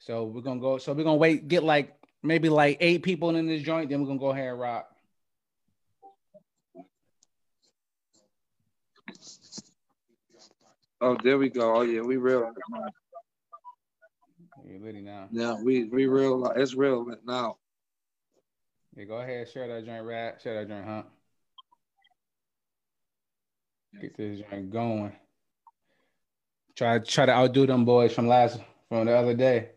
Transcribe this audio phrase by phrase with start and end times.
[0.00, 0.78] So we're gonna go.
[0.78, 3.90] So we're gonna wait, get like maybe like eight people in this joint.
[3.90, 4.88] Then we're gonna go ahead and rock.
[11.02, 11.76] Oh, there we go.
[11.76, 12.50] Oh yeah, we real.
[14.66, 15.28] You ready now?
[15.30, 16.46] Yeah, we we real.
[16.56, 17.58] It's real now.
[18.96, 20.40] Yeah, go ahead, share that joint, rat.
[20.42, 21.02] Share that joint, huh?
[24.00, 25.12] Get this joint going.
[26.74, 29.70] Try try to outdo them boys from last from the other day.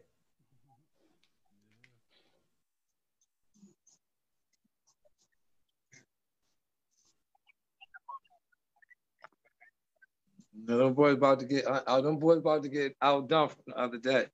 [10.65, 11.65] No, them boys about to get.
[11.65, 14.27] Uh, them boys about to get outdone from the other day.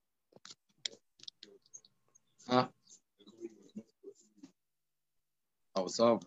[2.47, 2.67] Huh?
[5.75, 6.19] I was over.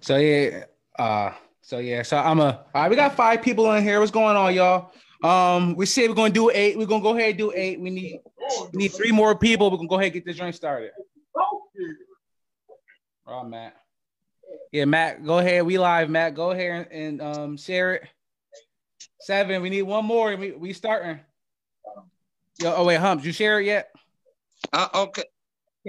[0.00, 0.64] So yeah,
[0.98, 1.32] uh,
[1.62, 2.90] so yeah, so I'm a all right.
[2.90, 4.00] We got five people in here.
[4.00, 4.92] What's going on, y'all?
[5.22, 6.78] Um, we said we're gonna do eight.
[6.78, 7.80] We're gonna go ahead and do eight.
[7.80, 8.20] We need
[8.72, 9.70] we need three more people.
[9.70, 10.90] We're gonna go ahead and get this joint started.
[13.26, 13.76] All right, Matt.
[14.72, 15.66] Yeah, Matt, go ahead.
[15.66, 16.34] We live, Matt.
[16.34, 18.08] Go ahead and, and um share it.
[19.20, 19.60] Seven.
[19.60, 20.34] We need one more.
[20.36, 21.20] We we starting.
[22.60, 23.90] Yo, oh wait, Humps, you share it yet?
[24.72, 25.24] Uh, okay.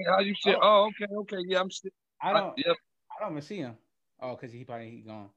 [0.08, 0.58] How you share?
[0.62, 1.44] Oh, okay, okay.
[1.48, 1.92] Yeah, I'm still.
[2.22, 2.54] I don't.
[2.58, 2.76] Yep.
[3.18, 3.76] I don't even see him.
[4.22, 5.30] Oh, because he probably he gone.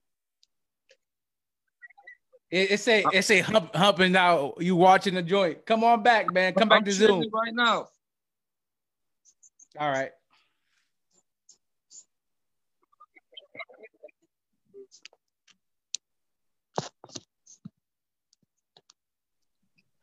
[2.51, 4.55] It, it say it say hump, humping now.
[4.59, 5.65] You watching the joint?
[5.65, 6.53] Come on back, man.
[6.55, 7.25] Come back to Zoom.
[7.33, 7.89] right now.
[9.79, 10.11] All right.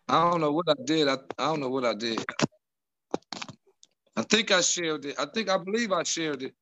[0.08, 1.08] I don't know what I did.
[1.08, 2.26] I, I don't know what I did.
[4.16, 5.20] I think I shared it.
[5.20, 6.56] I think I believe I shared it.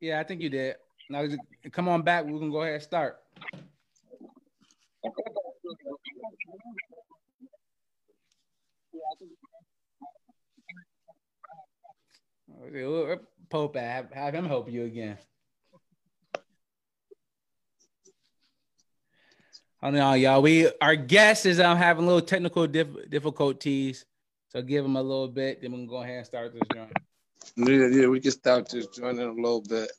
[0.00, 0.76] Yeah, I think you did.
[1.08, 1.26] Now
[1.72, 2.24] come on back.
[2.24, 3.18] We can go ahead and start.
[13.48, 15.18] Pope, have, have him help you again.
[19.80, 20.42] I know, y'all.
[20.42, 24.04] We our guest is um having a little technical dif- difficulties,
[24.48, 25.62] so give him a little bit.
[25.62, 26.92] Then we can go ahead and start this joint.
[27.54, 29.90] Yeah, yeah, we can start just joining a little bit.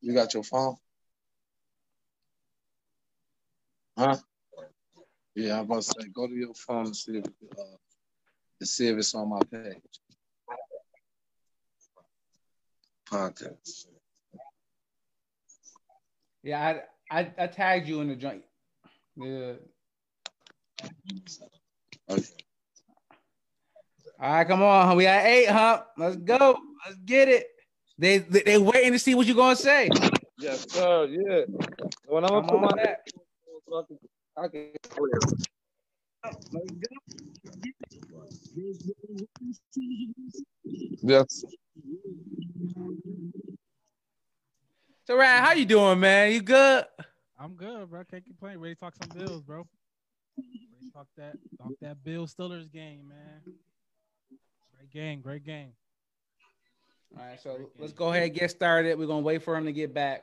[0.00, 0.76] You got your phone?
[3.98, 4.16] Huh?
[5.34, 7.76] Yeah, I'm about to say, go to your phone and see if, uh,
[8.64, 9.76] see if it's on my page.
[13.10, 13.86] Podcast.
[16.42, 18.42] Yeah, I, I I tagged you in the joint.
[19.16, 19.54] Yeah.
[22.08, 22.24] Okay.
[24.20, 24.96] All right, come on.
[24.96, 25.82] We got eight, huh?
[25.96, 26.56] Let's go.
[26.86, 27.46] Let's get it.
[27.98, 29.90] They they, they waiting to see what you're gonna say.
[30.38, 31.06] Yes, sir.
[31.06, 31.42] Yeah.
[32.06, 33.00] When I'm put on my back.
[34.36, 34.72] I can,
[41.02, 41.44] yes.
[45.10, 46.30] So, how you doing, man?
[46.30, 46.84] You good?
[47.36, 48.04] I'm good, bro.
[48.08, 48.58] Can't complain.
[48.58, 49.66] Ready to talk some Bills, bro.
[50.38, 53.42] Ready to talk that talk that Bill Stillers game, man.
[54.76, 55.72] Great game, great game.
[57.18, 58.96] All right, so let's go ahead and get started.
[58.96, 60.22] We're gonna wait for him to get back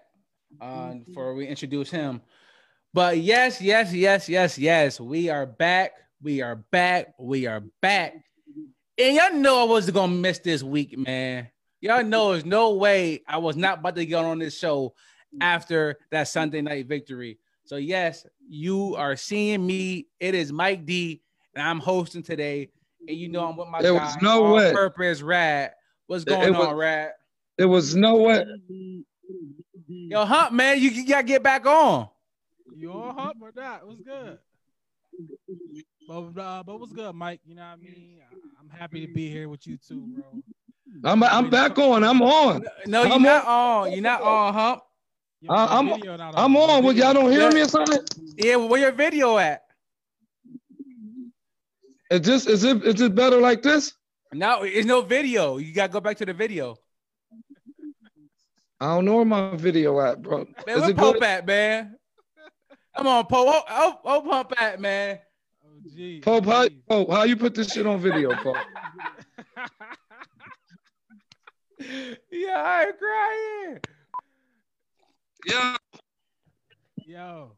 [0.61, 2.21] uh, before we introduce him.
[2.93, 5.95] But yes, yes, yes, yes, yes, we are back.
[6.21, 7.13] We are back.
[7.19, 8.13] We are back.
[8.97, 11.49] And y'all know I wasn't gonna miss this week, man.
[11.81, 14.93] Y'all know there's no way I was not about to get on this show
[15.41, 17.37] after that Sunday night victory.
[17.65, 20.07] So yes, you are seeing me.
[20.19, 21.21] It is Mike D,
[21.53, 22.69] and I'm hosting today.
[23.07, 24.73] And you know I'm with my There guy, was no all way.
[24.73, 25.73] purpose Rad.
[26.07, 27.11] What's going it was- on, Rad?
[27.57, 28.45] There was no way.
[29.87, 32.07] Yo, Hump, man, you, you gotta get back on.
[32.75, 33.87] You on hump or not?
[33.87, 34.37] What's good?
[36.07, 37.41] But uh, but what's good, Mike?
[37.45, 38.19] You know what I mean?
[38.61, 40.23] I'm happy to be here with you too, bro.
[41.03, 42.03] I'm I'm back on.
[42.03, 42.63] I'm on.
[42.85, 43.91] No, you're I'm not on.
[43.91, 44.81] You're not on, Hump.
[45.41, 46.83] Yo, I- my I'm- video I'm on.
[46.83, 47.99] Well, y'all don't hear me or something?
[48.35, 49.63] Yeah, where your video at?
[52.09, 53.93] Is this is it is it better like this?
[54.33, 55.57] No, it's no video.
[55.57, 56.75] You gotta go back to the video.
[58.79, 60.39] I don't know where my video at, bro.
[60.39, 60.47] Man,
[60.77, 61.23] Is where it Pope good?
[61.23, 61.97] at, man?
[62.95, 63.47] Come on, Pope.
[63.49, 65.19] Oh, oh, oh, Pump at, man.
[65.65, 66.67] Oh Gee, Pope, how.
[66.87, 68.55] Pope, how you put this shit on video, Pope?
[71.79, 73.79] yeah, I'm crying.
[75.45, 75.77] Yeah.
[77.05, 77.55] Yo,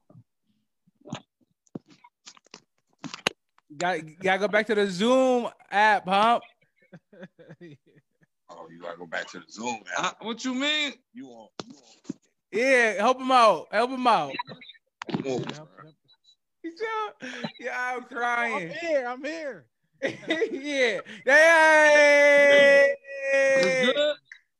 [3.77, 6.39] Got gotta go back to the Zoom app, huh?
[8.51, 9.79] Oh, you gotta go back to the Zoom.
[9.95, 10.93] Uh, what you mean?
[11.13, 11.47] You on?
[11.67, 11.75] You
[12.51, 13.67] Yeah, help him out.
[13.71, 14.31] Help him out.
[15.09, 15.23] on?
[15.23, 15.43] you on-
[16.63, 16.73] Yep,
[17.21, 17.51] yep.
[17.59, 18.53] Yeah, I'm crying.
[18.53, 18.73] I'm crying.
[18.81, 19.07] here.
[19.07, 19.65] I'm here.
[20.51, 20.99] yeah.
[21.25, 22.95] Hey!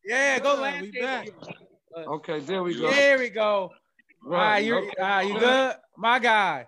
[0.03, 0.81] Yeah, go Yeah, land.
[0.81, 1.30] we back.
[1.95, 2.89] Okay, there we go.
[2.89, 3.71] There we go.
[4.25, 4.91] All right, you okay.
[5.00, 5.75] all right, you good?
[5.97, 6.68] My guy.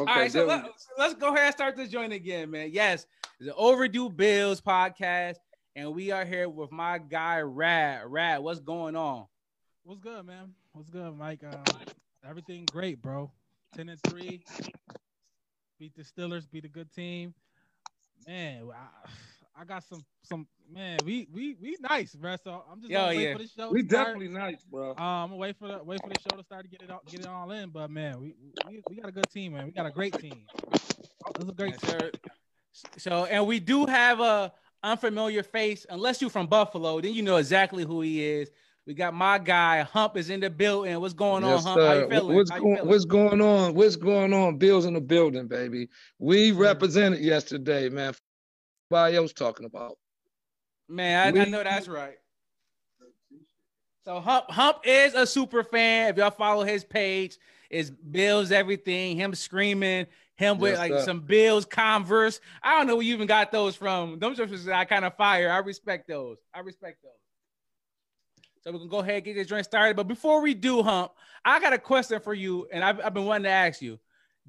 [0.00, 2.70] Okay, All right, so let, so let's go ahead and start this joint again, man.
[2.72, 3.06] Yes,
[3.40, 5.36] the overdue Bills podcast,
[5.74, 8.02] and we are here with my guy Rad.
[8.06, 9.26] Rad, what's going on?
[9.82, 10.54] What's good, man?
[10.72, 11.42] What's good, Mike?
[11.42, 11.64] Um,
[12.28, 13.32] everything great, bro.
[13.74, 14.44] Ten and three.
[15.80, 16.48] Beat the Steelers.
[16.50, 17.34] Beat a good team.
[18.26, 21.04] Man, I, I got some some man.
[21.04, 22.36] We we we nice, bro.
[22.42, 23.32] So I'm just Yo, gonna wait yeah.
[23.32, 23.70] for the show.
[23.72, 24.06] We to start.
[24.06, 24.90] definitely nice, bro.
[24.90, 26.90] Um, I'm gonna wait for the wait for the show to start to get it
[26.90, 27.70] all get it all in.
[27.70, 28.34] But man, we
[28.68, 29.66] we, we got a good team, man.
[29.66, 30.42] We got a great team.
[31.36, 31.90] This is a great Yes, team.
[31.90, 32.12] sir.
[32.98, 35.86] So, and we do have a unfamiliar face.
[35.88, 38.50] Unless you're from Buffalo, then you know exactly who he is.
[38.88, 40.98] We got my guy Hump is in the building.
[40.98, 41.82] What's going Yes, on, Hump?
[41.82, 42.36] How you feeling?
[42.36, 42.88] What's How you going feeling?
[42.88, 43.74] What's going on?
[43.74, 44.56] What's going on?
[44.56, 45.90] Bills in the building, baby.
[46.18, 46.56] We Sir.
[46.56, 48.14] represented yesterday, man.
[48.90, 49.98] Everybody else talking about.
[50.88, 52.16] Man, I, I know that's right.
[54.06, 56.08] So Hump Hump is a super fan.
[56.08, 57.36] If y'all follow his page,
[57.68, 59.18] it's Bills everything.
[59.18, 60.06] Him screaming,
[60.36, 61.04] him with Yes, like sir.
[61.04, 62.40] some Bills Converse.
[62.62, 64.18] I don't know where you even got those from.
[64.18, 65.52] Those are I kind of fire.
[65.52, 66.38] I respect those.
[66.54, 67.17] I respect those.
[68.62, 69.96] So we can go ahead and get this joint started.
[69.96, 71.12] But before we do, Hump,
[71.44, 73.98] I got a question for you, and I've, I've been wanting to ask you.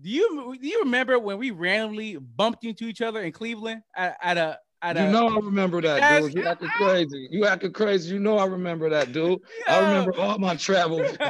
[0.01, 4.17] Do you do you remember when we randomly bumped into each other in Cleveland at,
[4.21, 6.35] at a at You a know I remember that, dude.
[6.35, 7.27] You acting crazy.
[7.31, 8.13] You acting crazy.
[8.13, 9.39] You know I remember that, dude.
[9.67, 10.99] I remember all my travel.
[10.99, 11.25] visits,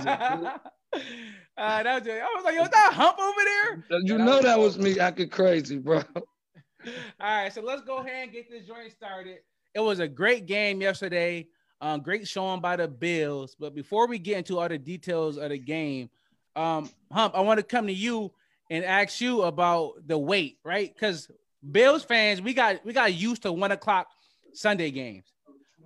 [1.60, 4.02] uh, that was, I was like, yo, is that Hump over there?
[4.04, 6.04] You know that was me acting crazy, bro.
[6.16, 9.40] All right, so let's go ahead and get this joint started.
[9.75, 11.48] It was a great game yesterday.
[11.81, 13.56] Um, great showing by the Bills.
[13.58, 16.10] But before we get into all the details of the game,
[16.56, 18.31] um, Hump, I want to come to you
[18.70, 20.94] and ask you about the wait, right?
[20.94, 21.30] Because
[21.72, 24.08] Bills fans, we got we got used to one o'clock
[24.54, 25.31] Sunday games,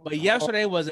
[0.03, 0.89] but yesterday was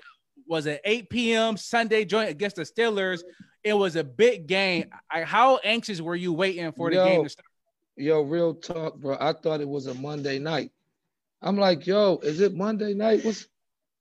[0.48, 1.58] was an 8 p.m.
[1.58, 3.22] Sunday joint against the Steelers.
[3.64, 4.86] It was a big game.
[5.10, 7.06] I, how anxious were you waiting for the Yo.
[7.06, 7.46] game to start?
[7.96, 9.18] Yo, real talk, bro.
[9.20, 10.72] I thought it was a Monday night.
[11.42, 13.24] I'm like, yo, is it Monday night?
[13.24, 13.48] What's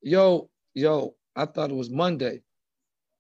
[0.03, 2.43] yo, yo, I thought it was Monday.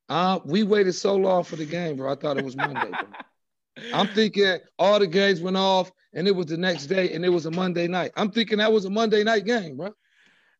[0.08, 2.10] Uh, we waited so long for the game, bro.
[2.10, 2.90] I thought it was Monday.
[3.94, 7.28] I'm thinking all the games went off and it was the next day and it
[7.28, 8.10] was a Monday night.
[8.16, 9.92] I'm thinking that was a Monday night game, bro.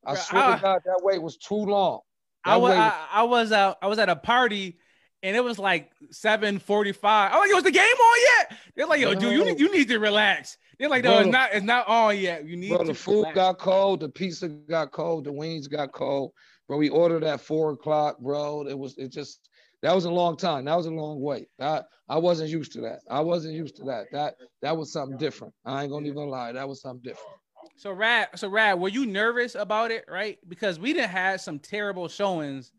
[0.06, 2.00] I Bro, swear I- to God, that wait was too long.
[2.44, 4.78] I was was- I, I was uh, I was at a party
[5.22, 6.96] and it was like 7:45.
[7.04, 8.58] I'm like, yo, is the game on yet?
[8.74, 10.56] They're like, yo, dude, you need, you need to relax.
[10.78, 12.46] They're like, no, it's not it's not on yet.
[12.46, 13.34] You need Bro, to the food relax.
[13.34, 16.32] got cold, the pizza got cold, the wings got cold.
[16.70, 18.64] Bro, we ordered at four o'clock, bro.
[18.64, 19.48] It was it just
[19.82, 20.66] that was a long time.
[20.66, 21.48] That was a long wait.
[21.58, 23.00] That I wasn't used to that.
[23.10, 24.06] I wasn't used to that.
[24.12, 25.52] That that was something different.
[25.64, 26.52] I ain't gonna even lie.
[26.52, 27.34] That was something different.
[27.76, 30.38] So Rad, so Rad, were you nervous about it, right?
[30.48, 32.70] Because we didn't have some terrible showings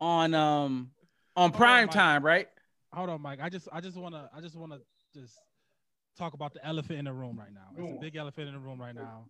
[0.00, 0.92] on um
[1.34, 2.46] on prime my- time, right?
[2.92, 3.40] Hold on, Mike.
[3.42, 4.78] I just I just wanna I just wanna
[5.12, 5.34] just
[6.16, 7.66] talk about the elephant in the room right now.
[7.76, 9.24] It's a big elephant in the room right now.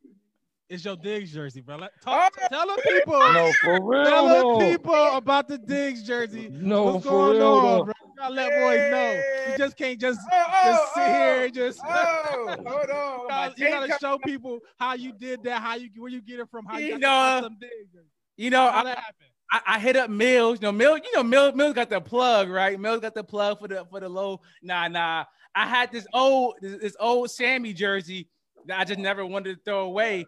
[0.75, 1.77] It's your Diggs jersey, bro.
[1.77, 2.47] Let, talk, Oh!
[2.49, 3.13] tell the people.
[3.15, 4.05] No, for real.
[4.05, 6.49] Tell the people about the Diggs jersey.
[6.51, 7.47] No, What's for going real.
[7.47, 7.95] on, bro?
[8.05, 9.23] You gotta let boys know.
[9.53, 11.13] You just can't just Oh, oh just sit oh.
[11.13, 11.81] here and just.
[11.87, 13.21] oh, hold on.
[13.25, 16.41] You gotta, you gotta show people how you did that, how you where you get
[16.41, 18.07] it from, how you, You got know, the custom Diggs jersey.
[18.37, 19.31] You know, How I, that happened?
[19.53, 20.59] I, I hit up Mills.
[20.61, 22.79] You know, Mills, you know, Mills, Mills got the plug, right?
[22.81, 24.41] Mills got the plug for the for the low.
[24.63, 25.25] Nah, nah.
[25.55, 28.29] I had this old this, this old Sammy jersey
[28.67, 30.27] that I just never wanted to throw away.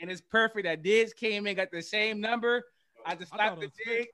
[0.00, 2.64] And it's perfect that Diggs came in, got the same number.
[3.04, 4.06] I just I slapped thought the it was dig.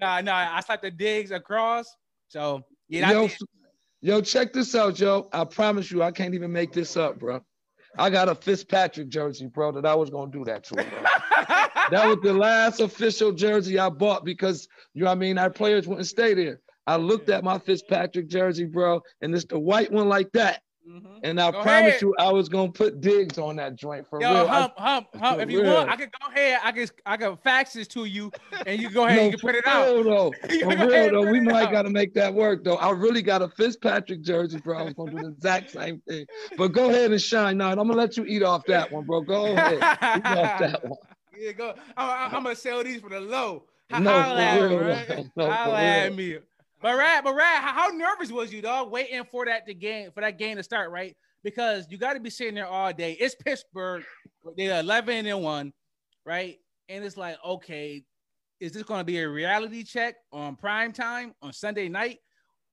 [0.00, 1.86] Nah, nah, I slapped the Diggs across.
[2.28, 3.28] So yeah, Yo,
[4.00, 5.28] yo, check this out, Joe.
[5.32, 7.40] I promise you, I can't even make this up, bro.
[7.98, 10.84] I got a Fitzpatrick jersey, bro, that I was gonna do that to, bro.
[11.90, 15.50] that was the last official jersey I bought because you know what I mean our
[15.50, 16.60] players wouldn't stay there.
[16.86, 20.62] I looked at my Fitzpatrick jersey, bro, and it's the white one like that.
[20.88, 21.20] Mhm.
[21.22, 22.02] And I Go promise ahead.
[22.02, 24.46] you, I was gonna put Diggs on that joint for Yo, real.
[24.48, 25.40] I- hump, hump, hump.
[25.40, 25.74] If you real.
[25.74, 26.58] want, I can go ahead.
[26.64, 28.32] I can, I can fax this to you,
[28.66, 29.16] and you go ahead.
[29.16, 29.86] no, and you can put it out.
[29.94, 30.32] real though.
[30.60, 31.72] For real though, we might out.
[31.72, 32.76] gotta make that work though.
[32.76, 34.78] I really got a Fitzpatrick jersey, bro.
[34.78, 36.26] I was gonna do the exact same thing.
[36.58, 37.58] But go ahead and shine.
[37.58, 39.20] Now, I'm gonna let you eat off that one, bro.
[39.20, 39.74] Go ahead.
[39.74, 39.82] Eat
[40.26, 40.98] off that one.
[41.38, 41.74] Yeah, go.
[41.96, 43.64] I'm, I'm gonna sell these for the low.
[43.92, 44.88] Ho- No, holla at for me, real.
[44.88, 45.06] right?
[45.08, 45.22] though.
[45.36, 46.16] No, for Holla at real.
[46.16, 46.38] me.
[46.82, 50.10] But Rad, but Rad, how, how nervous was you, dog, waiting for that to game
[50.12, 51.16] for that game to start, right?
[51.44, 53.12] Because you got to be sitting there all day.
[53.12, 54.04] It's Pittsburgh.
[54.56, 55.72] They're 11 and one,
[56.26, 56.58] right?
[56.88, 58.02] And it's like, okay,
[58.60, 62.18] is this going to be a reality check on prime time on Sunday night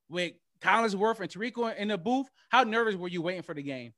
[0.09, 2.27] with Collinsworth and Tirico in the booth?
[2.49, 3.93] How nervous were you waiting for the game?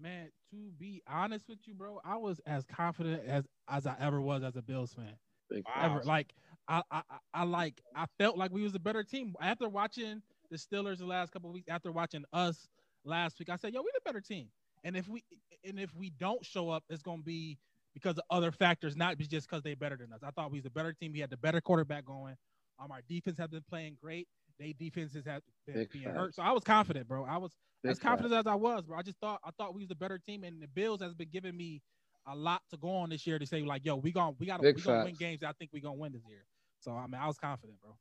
[0.00, 4.20] Man, to be honest with you, bro, I was as confident as as I ever
[4.20, 5.16] was as a Bills fan.
[5.50, 6.02] Big Ever.
[6.04, 6.34] Like
[6.68, 7.02] I, I
[7.34, 11.06] I- like I felt like we was a better team after watching the Steelers the
[11.06, 11.68] last couple of weeks.
[11.68, 12.68] After watching us
[13.04, 14.48] last week, I said, "Yo, we the better team."
[14.84, 15.24] And if we
[15.64, 17.58] and if we don't show up, it's gonna be
[17.94, 20.20] because of other factors, not just because they're better than us.
[20.22, 21.12] I thought we was the better team.
[21.12, 22.36] We had the better quarterback going.
[22.78, 24.28] Um, our defense have been playing great.
[24.58, 26.34] They defenses have been Big being hurt.
[26.34, 27.24] So I was confident, bro.
[27.24, 28.98] I was Big as confident as I was, bro.
[28.98, 31.28] I just thought I thought we was the better team, and the Bills has been
[31.30, 31.80] giving me
[32.26, 34.60] a lot to go on this year to say like, yo, we gonna we got
[34.60, 35.42] Big we gonna win games.
[35.42, 36.44] I think we gonna win this year.
[36.80, 37.94] So I mean, I was confident, bro.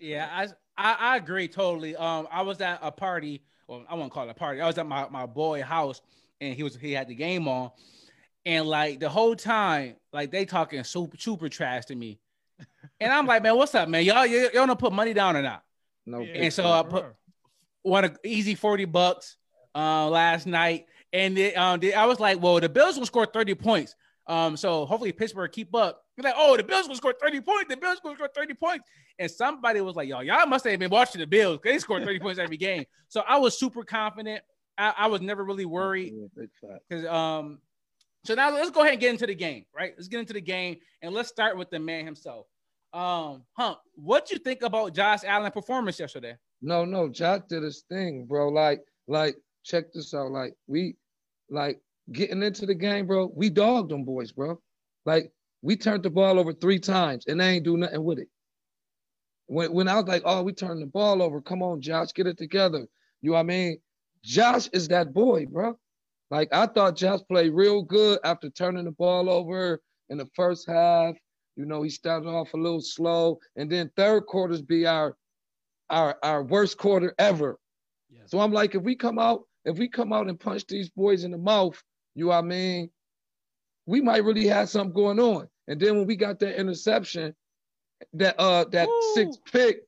[0.00, 0.46] Yeah, I,
[0.76, 1.96] I I agree totally.
[1.96, 3.42] Um, I was at a party.
[3.66, 4.60] Well, I won't call it a party.
[4.60, 6.00] I was at my my boy house,
[6.40, 7.70] and he was he had the game on,
[8.46, 12.20] and like the whole time, like they talking super super trash to me,
[13.00, 14.04] and I'm like, man, what's up, man?
[14.04, 15.64] Y'all y'all y'all don't put money down or not?
[16.06, 16.86] No, Yeah, And so facts.
[16.86, 17.06] I put
[17.82, 19.36] one a easy forty bucks
[19.74, 23.26] uh last night, and they, um they, I was like, well, the Bills will score
[23.26, 23.94] thirty points.
[24.26, 26.04] Um, so hopefully Pittsburgh keep up.
[26.22, 27.64] You're like, oh, the Bills will score 30 points.
[27.70, 28.84] The Bills will score 30 points.
[29.18, 32.00] And somebody was like, yo, y'all must have been watching the Bills because they score
[32.00, 32.84] 30 points every game.
[33.08, 34.42] So I was super confident.
[34.76, 36.84] I, I was never really worried Yeah, big facts.
[36.88, 37.58] because um.
[38.26, 39.94] So now let's go ahead and get into the game, right?
[39.96, 42.46] Let's get into the game and let's start with the man himself.
[42.92, 46.36] Um, Hump, what you think about Josh Allen performance yesterday?
[46.60, 48.48] No, no, Josh did his thing, bro.
[48.48, 50.32] Like, like, check this out.
[50.32, 50.96] Like, we,
[51.48, 51.80] like,
[52.12, 53.32] getting into the game, bro.
[53.34, 54.60] We dogged them boys, bro.
[55.06, 55.32] Like,
[55.62, 58.28] we turned the ball over three times and they ain't do nothing with it.
[59.46, 61.40] When, when I was like, oh, we turned the ball over.
[61.40, 62.86] Come on, Josh, get it together.
[63.20, 63.78] You know what I mean?
[64.24, 65.76] Josh is that boy, bro.
[66.30, 70.68] Like, I thought Josh played real good after turning the ball over in the first
[70.68, 71.16] half.
[71.56, 75.16] You know, he started off a little slow, and then third quarters be our
[75.90, 77.58] our our worst quarter ever.
[78.08, 78.30] Yes.
[78.30, 81.24] So I'm like, if we come out, if we come out and punch these boys
[81.24, 81.82] in the mouth,
[82.14, 82.90] you know what I mean,
[83.90, 85.48] we might really have something going on.
[85.66, 87.34] And then when we got that interception,
[88.14, 89.00] that uh that Woo.
[89.14, 89.80] sixth pick,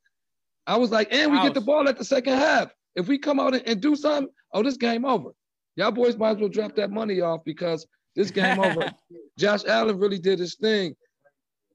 [0.66, 2.74] I was like, and we get the ball at the second half.
[2.96, 5.30] If we come out and, and do something, oh, this game over.
[5.76, 8.90] Y'all boys might as well drop that money off because this game over.
[9.38, 10.94] Josh Allen really did his thing.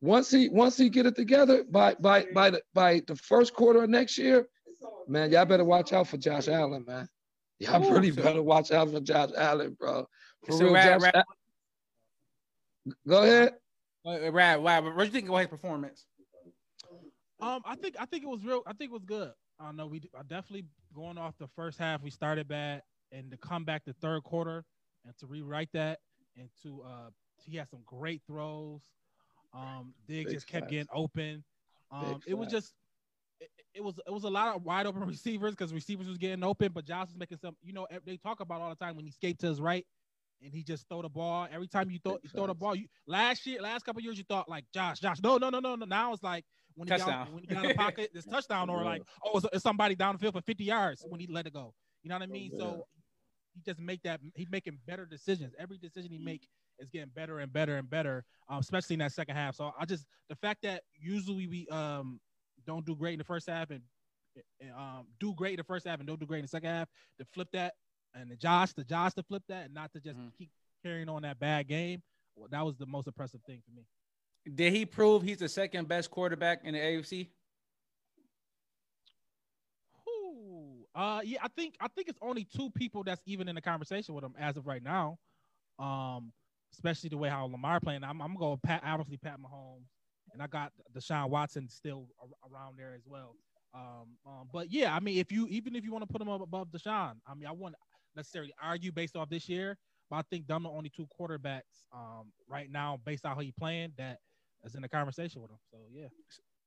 [0.01, 3.84] Once he once he get it together by by by the by the first quarter
[3.84, 4.48] of next year,
[5.07, 7.07] man, y'all better watch out for Josh Allen, man.
[7.60, 10.07] Y'all Ooh, really so- better watch out for Josh Allen, bro.
[10.46, 11.24] For So, real, Rad- Josh Rad- Al-
[13.08, 13.53] Go ahead.
[14.03, 16.06] Wait, Rad, Rad, what do you think about his performance?
[17.39, 18.63] Um, I think I think it was real.
[18.65, 19.32] I think it was good.
[19.60, 19.88] I don't know.
[19.88, 20.65] We I definitely
[20.96, 22.01] going off the first half.
[22.01, 24.63] We started bad, and to come back the third quarter
[25.06, 26.00] and to rewrite that,
[26.36, 27.10] and to uh,
[27.44, 28.82] he had some great throws.
[29.53, 30.72] Um, Diggs Big just kept facts.
[30.72, 31.44] getting open.
[31.91, 32.53] Um, Big it was facts.
[32.53, 32.74] just.
[33.39, 36.44] It, it was it was a lot of wide open receivers because receivers was getting
[36.44, 37.56] open, but Josh was making some.
[37.62, 39.86] You know, they talk about all the time when he skate to his right,
[40.41, 41.48] and he just throw the ball.
[41.51, 44.24] Every time you throw you throw the ball, you last year, last couple years, you
[44.27, 45.86] thought like Josh, Josh, no, no, no, no, no.
[45.86, 47.25] Now it's like when he Touchdown.
[47.25, 49.96] got when he got in the pocket, this touchdown, or like oh, it's, it's somebody
[49.96, 51.74] down the field for 50 yards when he let it go.
[52.03, 52.51] You know what I mean?
[52.53, 52.60] yeah.
[52.60, 52.88] So
[53.53, 55.53] he just make that he's making better decisions.
[55.60, 56.48] Every decision he make
[56.79, 59.56] is getting better and better and better, um, especially in that second half.
[59.56, 62.20] So I just the fact that usually we um
[62.65, 63.82] don't do great in the first half and,
[64.62, 66.70] and um do great in the first half and don't do great in the second
[66.70, 67.74] half to flip that
[68.19, 70.33] and the Josh the Josh to flip that and not to just Mhm.
[70.38, 70.51] keep
[70.83, 72.01] carrying on that bad game.
[72.36, 73.86] Well, that was the most impressive thing for me.
[74.53, 77.29] Did he prove he's the second best quarterback in the AFC?
[80.07, 83.62] Ooh, uh, yeah, I think I think it's only two people that's even in the
[83.62, 85.17] conversation with him as of right now.
[85.79, 86.31] Um,
[86.74, 88.03] especially the way how Lamar playing.
[88.03, 89.88] I'm, I'm gonna go Pat, obviously Pat Mahomes,
[90.33, 93.36] and I got Deshaun Watson still ar- around there as well.
[93.74, 96.29] Um, um, but yeah, I mean, if you even if you want to put him
[96.29, 97.75] up above Deshaun, I mean, I wouldn't
[98.17, 99.77] necessarily argue based off this year,
[100.09, 101.62] but I think them the only two quarterbacks
[101.93, 104.17] um right now based on how he playing that
[104.65, 105.57] is in the conversation with him.
[105.71, 106.07] So yeah,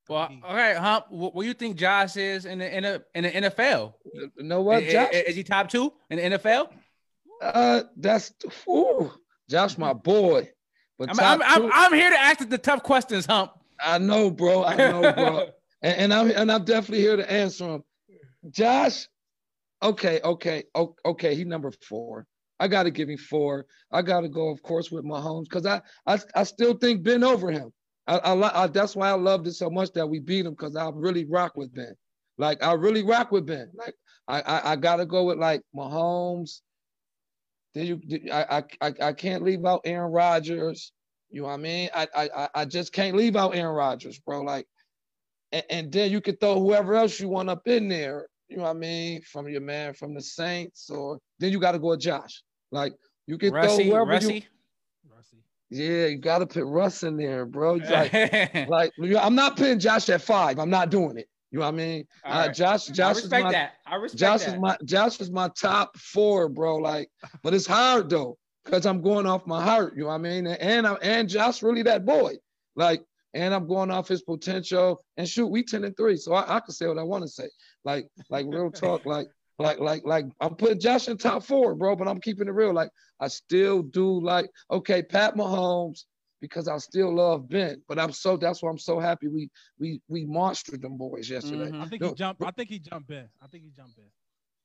[0.08, 1.06] Well, all right, Hump.
[1.10, 3.92] What, what do you think Josh is in the in the, in the NFL?
[4.14, 5.10] You know what, Is, Josh?
[5.12, 6.70] is he top two in the NFL?
[7.42, 8.32] Uh, that's
[8.68, 9.12] ooh,
[9.48, 10.48] Josh, my boy.
[10.98, 13.52] But I'm, I'm, I'm, I'm here to ask the tough questions, Hump.
[13.82, 14.64] I know, bro.
[14.64, 15.46] I know, bro.
[15.82, 17.84] and, and I'm and I'm definitely here to answer him.
[18.50, 19.08] Josh,
[19.82, 20.64] okay, okay,
[21.04, 21.34] okay.
[21.34, 22.26] He number four.
[22.58, 23.66] I got to give him four.
[23.90, 27.24] I got to go, of course, with Mahomes because I, I I still think Ben
[27.24, 27.72] over him.
[28.06, 30.76] I, I, I that's why I loved it so much that we beat him because
[30.76, 31.94] I really rock with Ben.
[32.38, 33.70] Like I really rock with Ben.
[33.74, 33.94] Like
[34.28, 36.60] I I, I got to go with like Mahomes.
[37.74, 38.00] Then you
[38.32, 40.92] I, I I I can't leave out Aaron Rodgers.
[41.30, 41.88] You know what I mean?
[41.94, 44.42] I I I- I just can't leave out Aaron Rodgers, bro.
[44.42, 44.66] Like,
[45.52, 48.26] and, and then you could throw whoever else you want up in there.
[48.50, 49.22] You know what I mean?
[49.22, 52.42] From your man from the Saints, or then you got to go with Josh.
[52.72, 52.92] Like
[53.26, 54.10] you can throw Rusty, whoever you.
[54.10, 54.48] Rusty.
[55.08, 55.36] Rusty.
[55.70, 57.74] Yeah, you got to put Russ in there, bro.
[57.90, 58.12] Like,
[58.68, 60.58] like I'm not putting Josh at five.
[60.58, 61.28] I'm not doing it.
[61.52, 62.04] You know what I mean?
[62.24, 62.54] Uh, right.
[62.54, 63.72] Josh, I Josh is respect my that.
[63.86, 64.54] I respect Josh that.
[64.54, 66.76] is my Josh is my top four, bro.
[66.76, 67.08] Like,
[67.42, 69.94] but it's hard though, because I'm going off my heart.
[69.96, 70.46] You know what I mean?
[70.48, 72.34] And I'm and Josh really that boy.
[72.76, 73.04] Like,
[73.34, 75.02] and I'm going off his potential.
[75.16, 76.16] And shoot, we 10 and 3.
[76.16, 77.48] So I, I can say what I want to say.
[77.84, 81.96] Like, like real talk, like, like, like, like I'm putting Josh in top four, bro,
[81.96, 82.72] but I'm keeping it real.
[82.72, 86.04] Like, I still do like, okay, Pat Mahomes,
[86.40, 87.82] because I still love Ben.
[87.88, 91.70] But I'm so that's why I'm so happy we we we monstered them boys yesterday.
[91.70, 91.82] Mhm.
[91.82, 92.42] I think No, he jumped.
[92.42, 93.28] I think he jumped in.
[93.42, 94.04] I think he jumped in.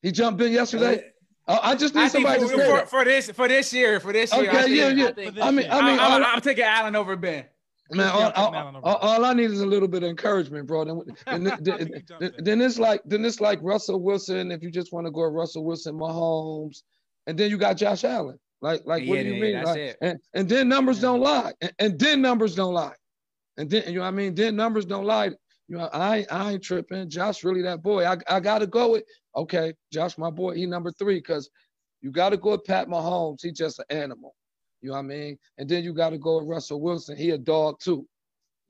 [0.01, 1.11] He jumped in yesterday.
[1.47, 3.73] Uh, I just need I think somebody for, to say for, for this for this
[3.73, 4.45] year for this year.
[4.45, 5.07] I Okay, think, yeah, yeah.
[5.07, 7.45] I, think, I mean, I mean, I, all, am taking Allen over Ben.
[7.91, 9.87] Man, all, Yeah, I'm all, taking Allen over all, all I need is a little
[9.87, 10.85] bit of encouragement, bro.
[10.85, 14.51] Then, then, then, think he jumped then, then it's like then it's like Russell Wilson.
[14.51, 16.83] If you just want to go Russell Wilson, Mahomes,
[17.27, 18.39] and then you got Josh Allen.
[18.61, 19.53] Like, like what Yeah, do you yeah, mean?
[19.55, 19.97] that's Like, it.
[20.01, 21.53] And, and then numbers don't lie.
[21.61, 22.95] And, and then numbers don't lie.
[23.57, 24.33] And then you know what I mean?
[24.35, 25.31] Then numbers don't lie.
[25.67, 27.09] You know, I ain't- I ain't tripping.
[27.09, 28.05] Josh really that boy.
[28.05, 29.03] I, I gotta go with
[29.35, 31.49] okay, Josh, my boy, he number three, because
[32.01, 33.39] you gotta go with Pat Mahomes.
[33.41, 34.35] He just an animal.
[34.85, 35.39] You know what I mean?
[35.57, 37.17] And then you gotta go with Russell Wilson.
[37.17, 38.05] He a dog too.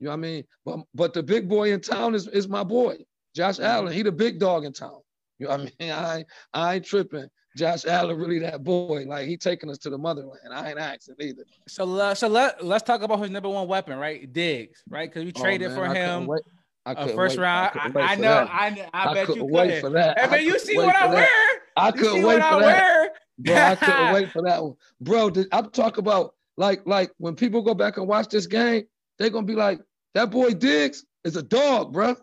[0.00, 0.44] You know what I mean?
[0.64, 2.96] But but the big boy in town is, is my boy,
[3.34, 3.92] Josh Allen.
[3.92, 5.00] He the big dog in town.
[5.38, 5.90] You know what I mean?
[5.92, 7.26] I I ain't tripping.
[7.54, 9.04] Josh Allen really that boy.
[9.06, 10.40] Like he taking us to the motherland.
[10.54, 11.44] I ain't asking either.
[11.68, 14.32] So uh, so let let's talk about his number one weapon, right?
[14.32, 15.10] Diggs, right?
[15.10, 16.40] Because we Oh, traded man, for I him wait.
[16.86, 17.42] I a first wait.
[17.42, 17.70] round.
[17.74, 18.48] I, I know, that.
[18.50, 19.80] I I, bet couldn't you wait couldn't.
[19.82, 20.18] for that.
[20.18, 21.28] Hey, I man, you see what I wear?
[21.76, 23.10] I couldn't wait for that.
[23.38, 24.74] Bro, I couldn't wait for that one.
[25.00, 28.84] Bro, did, I'm talking about like like when people go back and watch this game,
[29.18, 29.80] they're gonna be like,
[30.14, 32.16] that boy Diggs is a dog, bro.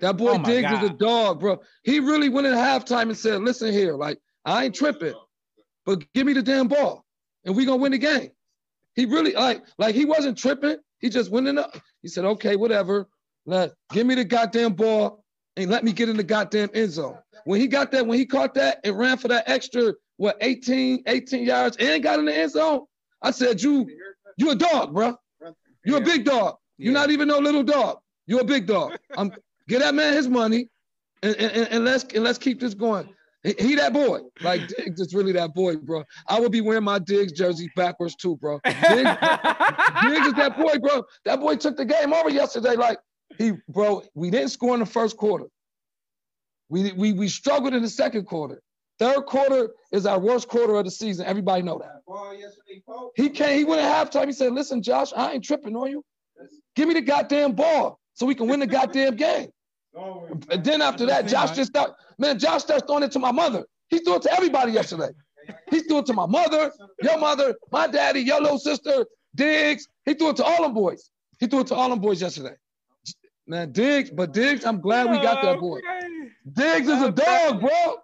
[0.00, 1.60] That boy Oh Diggs is a dog, bro.
[1.84, 5.14] He really went at halftime and said, listen here, like, I ain't tripping,
[5.84, 7.04] but give me the damn ball.
[7.44, 8.30] And we gonna win the game.
[8.94, 10.76] He really like like he wasn't tripping.
[10.98, 11.76] He just went in up.
[12.02, 13.08] He said, okay, whatever.
[13.46, 15.24] Let give me the goddamn ball
[15.56, 17.18] and let me get in the goddamn end zone.
[17.44, 21.02] When he got that, when he caught that and ran for that extra, what, 18,
[21.06, 22.82] 18 yards and got in the end zone,
[23.22, 23.88] I said, you,
[24.36, 25.16] you a dog, bro.
[25.82, 26.56] You a big dog.
[26.76, 28.00] You're not even no little dog.
[28.26, 28.98] You're a big dog.
[29.16, 29.32] I'm
[29.66, 30.68] get that man his money
[31.22, 33.08] and, and, and- and let's and let's keep this going.
[33.42, 34.20] He, he that boy.
[34.42, 36.04] Like Diggs is really that boy, bro.
[36.28, 38.60] I would be wearing my Diggs jersey backwards too, bro.
[38.64, 41.02] Diggs, Diggs is that boy, bro.
[41.24, 42.76] That boy took the game over yesterday.
[42.76, 42.98] Like
[43.38, 45.46] he, bro, we didn't score in the first quarter.
[46.68, 48.60] We we we struggled in the second quarter.
[49.00, 51.24] Third quarter is our worst quarter of the season.
[51.24, 52.02] Everybody know that.
[53.16, 54.26] He came, he went at halftime.
[54.26, 56.04] He said, listen, Josh, I ain't tripping on you.
[56.76, 59.48] Give me the goddamn ball so we can win the goddamn game.
[60.50, 63.64] And then after that, Josh just start, man, Josh starts throwing it to my mother.
[63.88, 65.08] He threw it to everybody yesterday.
[65.70, 66.70] He threw it to my mother,
[67.02, 69.88] your mother, my daddy, your little sister, Diggs.
[70.04, 71.10] He threw it to all them boys.
[71.38, 72.54] He threw it to all them boys yesterday.
[73.46, 75.80] Man, Diggs, but Diggs, I'm glad we got that boy.
[76.52, 77.96] Diggs is a dog, bro.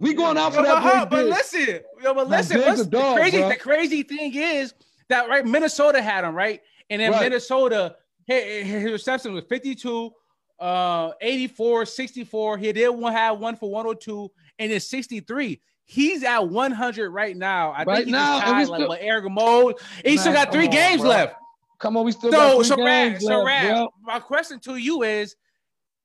[0.00, 2.60] We going out for Yo, but, that boy but listen, yo, but Man, listen.
[2.60, 3.48] What's dog, the crazy, bro.
[3.48, 4.74] the crazy thing is
[5.08, 7.22] that right, Minnesota had him right, and then Right.
[7.22, 10.12] Minnesota, his, his reception was 52,
[10.60, 12.58] uh, 84, 64.
[12.58, 14.30] He did one have one for 102,
[14.60, 15.60] and then 63.
[15.84, 17.70] He's at 100 right now.
[17.72, 19.76] I Right think he's now, and we like still- with Eric Mode.
[20.04, 21.10] He still got three on, games bro.
[21.10, 21.34] left.
[21.80, 24.76] Come on, we still So, got three so Rad, games so Rad, my question to
[24.76, 25.34] you is: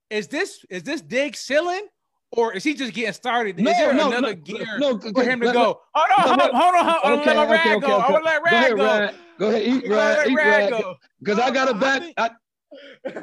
[0.09, 1.87] Is this is this dig ceiling,
[2.35, 3.59] or is he just getting started?
[3.59, 5.79] No, is there no, another no, gear no, for him to let- go?
[5.93, 7.03] Hold on, no, hold on, hold on, hold on.
[7.03, 7.93] I want to let my Okay, rag okay, go.
[7.93, 8.83] okay, I want to let Go ahead, rag go.
[8.83, 9.15] Rad.
[9.39, 10.81] Go ahead, eat I Rad, let eat rag Rad.
[10.81, 10.95] go.
[11.19, 12.01] Because No, I got a a I back.
[12.01, 12.29] think- I,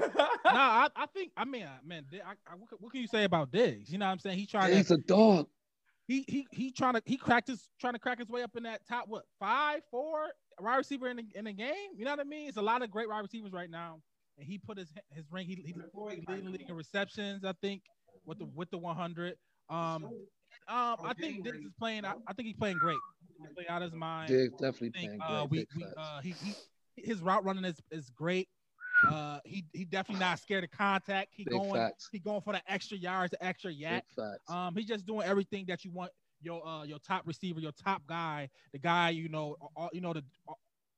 [0.44, 3.90] nah, I, I think I mean, man, I, I, what, can- you say about Diggs?
[3.90, 4.38] You know what I'm saying?
[4.38, 5.48] He trying he's to a dog.
[6.06, 8.62] he he he trying to he cracked his trying to crack his way up in
[8.62, 10.28] that top what five four
[10.60, 11.90] wide receiver in the in the game.
[11.96, 12.46] You know what I mean?
[12.48, 14.00] It's a lot of great wide receivers right now
[14.38, 15.46] and he put his his ring.
[15.46, 17.44] He he, he leading league in receptions.
[17.44, 17.82] I think
[18.24, 19.37] with the with the 100.
[19.68, 20.04] Um,
[20.68, 22.04] um, I think Diggs is playing.
[22.04, 22.98] I, I think he's playing great.
[23.40, 24.28] He's playing out of his mind.
[24.28, 25.68] Diggs definitely think, playing uh, great.
[25.76, 26.54] we, we uh, he, he
[26.96, 28.48] his route running is, is great.
[29.09, 31.28] Uh, he he definitely not scared of contact.
[31.33, 32.09] He Big going facts.
[32.12, 34.02] he going for the extra yards, the extra YAC.
[34.48, 38.02] Um, he's just doing everything that you want your uh your top receiver, your top
[38.06, 40.52] guy, the guy you know, all, you know the uh,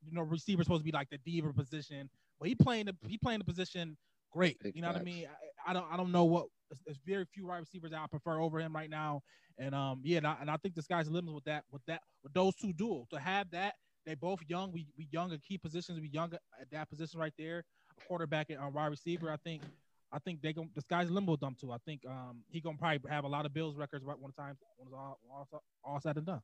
[0.05, 3.19] you know receiver supposed to be like the diva position, but he playing the he
[3.19, 3.97] playing the position
[4.33, 4.59] great.
[4.63, 5.07] Big you know what I facts.
[5.07, 5.27] mean?
[5.67, 6.47] I, I don't I don't know what
[6.87, 9.23] there's very few wide receivers I prefer over him right now,
[9.59, 11.83] and um yeah, and I, and I think the sky's the limit with that with
[11.87, 13.75] that with those two duels to have that.
[14.07, 14.73] They both young.
[14.73, 16.01] We we young at key positions.
[16.01, 17.65] We young at that position right there.
[17.91, 19.31] A quarterback and a wide receiver.
[19.31, 19.63] I think
[20.11, 21.73] I think they going the sky's the limit with them too.
[21.73, 24.57] I think um he gonna probably have a lot of Bills records right one time
[24.77, 26.41] when it's all all, all said and done.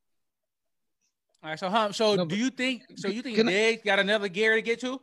[1.42, 3.98] All right, so hum, so No, do you think so you think Can I- got
[3.98, 5.00] another gear to get to?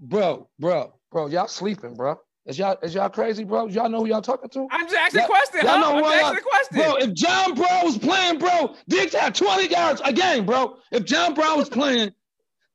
[0.00, 2.18] Bro, bro, bro, y'all sleeping, bro.
[2.46, 3.68] Is y'all is y'all crazy, bro?
[3.68, 4.66] Y'all know who y'all talking to?
[4.70, 5.60] I'm just asking a question.
[5.62, 5.80] y'all Huh?
[5.80, 6.76] know I'm what just I- asking a question.
[6.76, 10.76] Bro, if John Brown was playing, bro, Diggs had 20 yards a game, bro.
[10.92, 12.10] If John Brown was playing,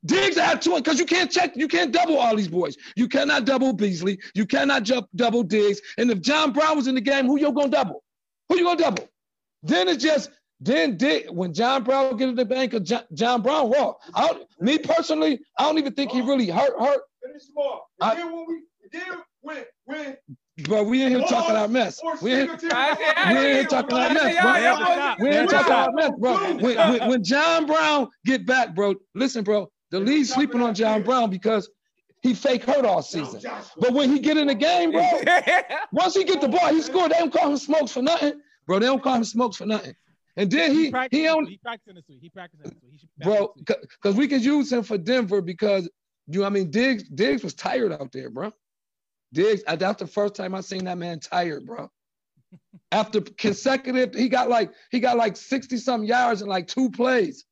[0.06, 2.78] Diggs had 20, because you can't check, you can't double all these boys.
[2.96, 4.18] You cannot double Beasley.
[4.34, 5.82] You cannot jump double Diggs.
[6.00, 8.04] And if John Brown was in the game, who you gonna double?
[8.48, 9.08] Who you gonna double?
[9.62, 13.42] Then it's just then Dick when John Brown get in the bank of John, John
[13.44, 14.02] Brown walk.
[14.16, 17.02] I don't, me personally, I don't even think he really hurt hurt.
[17.22, 17.44] Finish.
[18.02, 19.04] I- And then
[19.42, 20.18] when when when
[20.68, 22.00] But we in here talking our mess.
[22.22, 24.52] We in, Singletary- I said- I we ain't said- talking I about mess, bro.
[24.52, 25.58] y'all Yeah, boys- We ain't Yeah.
[25.58, 26.34] talking about mess, bro.
[26.56, 26.60] When,
[27.00, 31.30] when, when John Brown get back, bro, listen, bro, the league sleeping on John Brown
[31.30, 31.70] because
[32.22, 33.42] he fake hurt all season.
[33.78, 35.02] But when he get in the game, bro,
[35.94, 37.12] once he get the ball, he scored.
[37.12, 38.34] They don't call him smokes for nothing,
[38.68, 38.80] bro.
[38.80, 39.94] They don't call him smokes for nothing.
[40.36, 42.20] And then he practiced, he don't, he practicing this week.
[42.22, 43.00] He practicing this week.
[43.02, 43.90] He bro, practice this week.
[44.02, 45.90] because we could use him for Denver because
[46.28, 48.52] you, know I mean, Diggs, Diggs was tired out there, bro.
[49.34, 51.90] Diggs, uh, that's the first time I seen that man tired, bro.
[52.92, 57.46] After consecutive, he got like he got like 60 some yards in like two plays.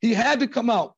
[0.00, 0.94] He had to come out.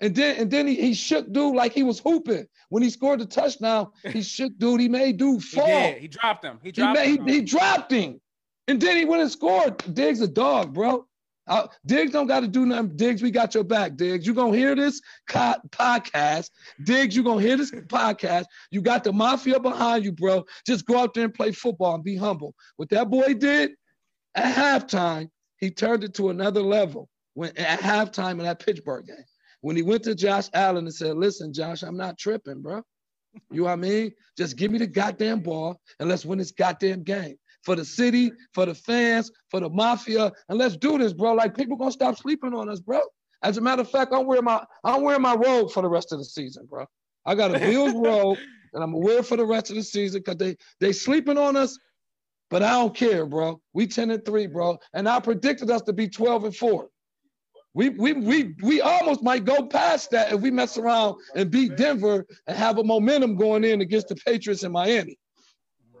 [0.00, 2.46] And then and then he, he shook dude like he was hooping.
[2.68, 4.80] When he scored the touchdown, he shook dude.
[4.80, 5.66] He made dude He fall.
[5.66, 5.98] did.
[5.98, 6.58] He dropped him.
[6.62, 7.26] He He, dropped made, him.
[7.26, 8.20] he, he dropped him.
[8.68, 9.78] And then he went and scored.
[9.94, 11.06] Diggs a dog, bro.
[11.48, 12.96] Uh, Diggs don't got to do nothing.
[12.96, 13.96] Diggs, we got your back.
[13.96, 16.50] Diggs, you gonna hear this co- podcast.
[16.84, 18.44] Diggs, you gonna hear this podcast.
[18.70, 20.44] You got the mafia behind you, bro.
[20.66, 22.54] Just go out there and play football and be humble.
[22.76, 23.72] What that boy did
[24.34, 27.08] at halftime, he turned it to another level.
[27.34, 29.16] When at halftime in that Pittsburgh game,
[29.60, 32.82] when he went to Josh Allen and said, "Listen, Josh, I'm not tripping, bro.
[33.50, 34.12] You know what I mean?
[34.36, 37.36] Just give me the goddamn ball and let's win this goddamn game."
[37.68, 41.34] For the city, for the fans, for the mafia, and let's do this, bro.
[41.34, 43.02] Like people gonna stop sleeping on us, bro.
[43.42, 46.10] As a matter of fact, I'm wearing my I'm wearing my robe for the rest
[46.10, 46.86] of the season, bro.
[47.26, 48.38] I got a Bills robe,
[48.72, 51.78] and I'm wear for the rest of the season because they they sleeping on us,
[52.48, 53.60] but I don't care, bro.
[53.74, 54.78] We 10 and 3, bro.
[54.94, 56.88] And I predicted us to be 12 and 4.
[57.74, 61.76] We we we we almost might go past that if we mess around and beat
[61.76, 65.18] Denver and have a momentum going in against the Patriots in Miami.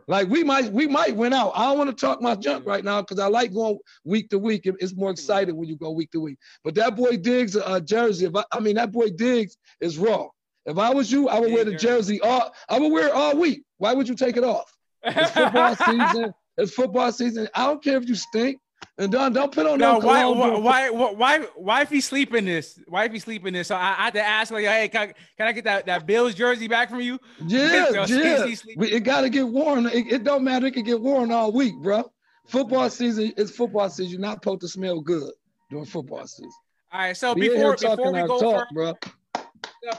[0.08, 1.52] Like we might we might win out.
[1.54, 4.38] I don't want to talk my junk right now because I like going week to
[4.38, 4.66] week.
[4.66, 6.38] It- It's more exciting when you go week to week.
[6.64, 10.26] But that boy Diggs uh, jersey, if I, I mean that boy Diggs is raw.
[10.66, 12.52] If I was you, I would wear the jersey all.
[12.68, 13.62] I would wear it all week.
[13.76, 14.70] Why would you take it off?
[15.04, 16.32] It's football season.
[16.56, 17.48] It's football season.
[17.54, 18.58] I don't care if you stink.
[19.00, 22.00] And don't don't put on No, no, why, why, why, why, why, why if he
[22.00, 22.80] sleep in this?
[22.88, 23.68] Why if he sleep in this?
[23.68, 25.06] So I, I had to ask, like, hey, can I,
[25.36, 27.18] can I get that, that Bills jersey back from you?
[27.46, 28.44] Yeah, So yeah.
[28.46, 29.86] he sleep- We- It got to get worn.
[29.86, 30.66] It, it don't matter.
[30.66, 32.10] It can get worn all week, bro.
[32.48, 34.10] Football season is football season.
[34.12, 35.30] You're not supposed to smell good
[35.70, 36.50] during football season.
[36.92, 39.42] All right, so We before before we go talk, further, bro.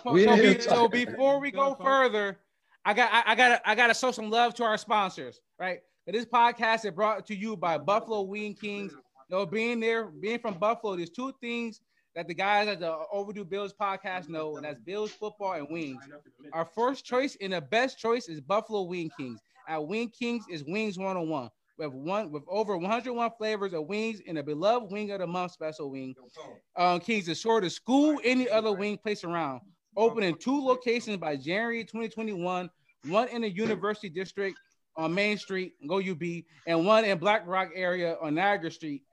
[0.03, 2.37] so, we here be- so before we go further,
[2.83, 5.79] I got I, I gotta I gotta show some love to our sponsors, right?
[6.11, 8.93] This podcast is brought to you by Buffalo Wing Kings.
[8.93, 11.81] You know, being there, being from Buffalo, there's two things
[12.15, 16.01] that the guys at the Overdue Bills podcast know, and that's Bills football and wings.
[16.51, 19.39] Our first choice and the best choice is Buffalo Wing Kings.
[19.67, 21.49] At Wing Kings is Wings 101.
[21.77, 25.27] We have one with over 101 flavors of wings and a beloved wing of the
[25.27, 26.15] month special wing.
[26.75, 29.61] Um, Kings is sure to school any other wing place around.
[29.95, 32.67] Open in two locations by January 2021,
[33.05, 34.57] one in the University District
[34.99, 36.21] on Main Street, go UB,
[36.67, 39.03] and one in Black Rock area on Niagara Street.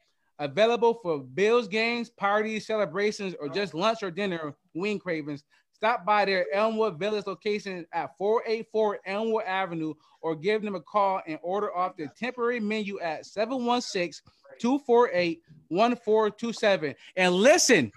[0.40, 5.44] Available for Bills games, parties, celebrations, or just lunch or dinner wing cravings.
[5.72, 11.22] Stop by their Elmwood Village location at 484 Elmwood Avenue or give them a call
[11.26, 14.22] and order off their temporary menu at 716
[14.60, 16.94] 248 1427.
[17.16, 17.92] And listen,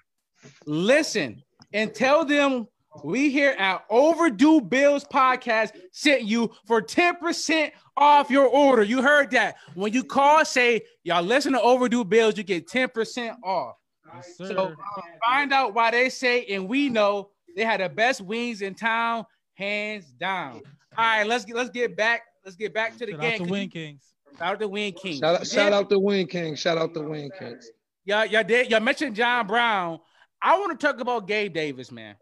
[0.65, 1.41] listen,
[1.73, 2.67] and tell them
[3.03, 8.83] we here at Overdue Bills Podcast sent you for 10% off your order.
[8.83, 9.57] You heard that.
[9.75, 13.75] When you call, say, y'all listen to Overdue Bills, you get 10% off.
[14.13, 14.57] Yes, So sir.
[14.57, 18.73] uh, find out why they say, and we know they had the best wings in
[18.73, 20.61] town, hands down.
[20.97, 22.21] All right, let's get let's get back.
[22.43, 23.31] Let's get back to the Shout out game.
[23.33, 24.13] to 'cause Win you- Kings.
[24.37, 25.19] Shout out to Wing King.
[25.19, 26.55] Shout out, shout out to Wing King.
[26.55, 27.69] Shout out to Wing Kings.
[28.05, 29.99] Y'all, y'all did y'all mentioned John Brown.
[30.41, 32.15] I want to talk about Gabe Davis, man.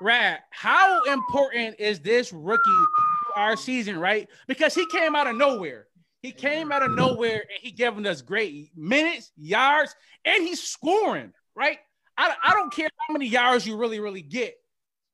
[0.00, 4.28] Rad, how important is this rookie to our season, right?
[4.46, 5.86] Because he came out of nowhere.
[6.22, 11.32] He came out of nowhere and he giving us great minutes, yards, and he's scoring,
[11.54, 11.78] right?
[12.18, 14.54] I, I don't care how many yards you really, really get.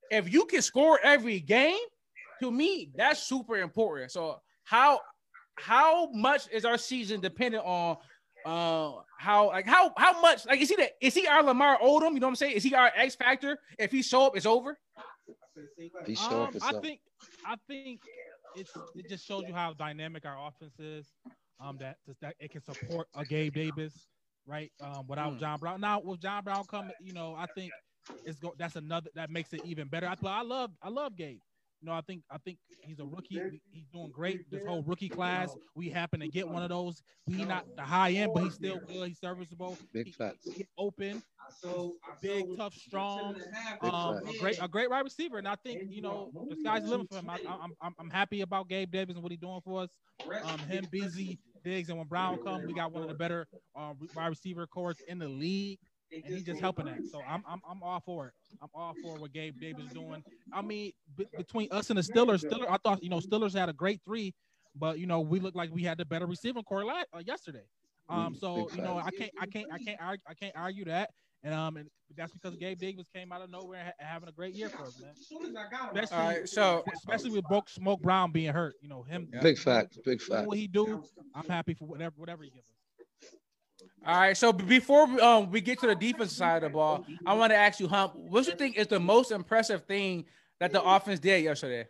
[0.09, 1.77] If you can score every game,
[2.41, 4.11] to me, that's super important.
[4.11, 4.99] So how
[5.55, 7.97] how much is our season dependent on
[8.45, 12.13] uh how like how how much like is he the is he our Lamar Odom?
[12.13, 12.55] You know what I'm saying?
[12.55, 13.57] Is he our X factor?
[13.79, 14.77] If he show up, it's over.
[16.05, 16.81] He show up Um, I himself.
[16.83, 16.99] think
[17.45, 18.01] I think
[18.55, 21.07] it's it just shows you how dynamic our offense is.
[21.59, 24.07] Um, that that it can support a Gabe Davis,
[24.45, 24.71] right?
[24.81, 25.39] Um, without Mm.
[25.39, 25.81] John Brown.
[25.81, 27.71] Now with John Brown coming, you know, I think
[28.25, 30.07] it's go that's another that makes it even better.
[30.07, 31.39] I, but I love I love Gabe.
[31.83, 33.41] You know, I think I think he's a rookie.
[33.73, 34.49] He's doing great.
[34.49, 37.03] This whole rookie class, we happen to get one of those.
[37.25, 39.09] He not the high end, but he's still good.
[39.09, 39.77] He's serviceable.
[39.91, 40.45] Big He- facts.
[40.49, 41.21] he open,
[42.21, 43.35] big, tough, strong.
[43.81, 46.89] Um, a great, a great wide receiver, and I think you know the sky's the
[46.89, 47.29] limit for him.
[47.29, 49.89] I, I'm, I'm, I'm happy about Gabe Davis and what he's doing for us.
[50.45, 53.93] Um, him, busy, Diggs, and when Brown come, we got one of the better uh,
[54.15, 55.79] wide receiver cores in the league,
[56.13, 56.99] and he's just helping that.
[57.11, 58.33] So I'm, I'm, I'm all for it.
[58.61, 60.23] I'm all for what Gabe Davis is doing.
[60.53, 63.69] I mean, be- between us and the Steelers, Steelers, I thought you know Steelers had
[63.69, 64.33] a great three,
[64.75, 67.63] but you know we looked like we had the better receiving corps la- uh, yesterday.
[68.09, 71.09] Um, so you know, I can't, I can't, I can't, argue, I can't argue that.
[71.45, 74.31] And um, and that's because Gabe Davis came out of nowhere and ha- having a
[74.31, 75.11] great year for us, man.
[75.93, 79.27] Especially, All right, so especially with Broke Smoke Brown being hurt, you know him.
[79.41, 79.97] Big facts.
[80.05, 80.47] Big doing facts.
[80.47, 81.03] What he do,
[81.35, 82.75] I'm happy for whatever, whatever he gives us.
[84.05, 87.33] All right, so before um, we get to the defensive side of the ball, I
[87.33, 90.25] want to ask you, Hump, what do you think is the most impressive thing
[90.59, 91.87] that the offense did yesterday?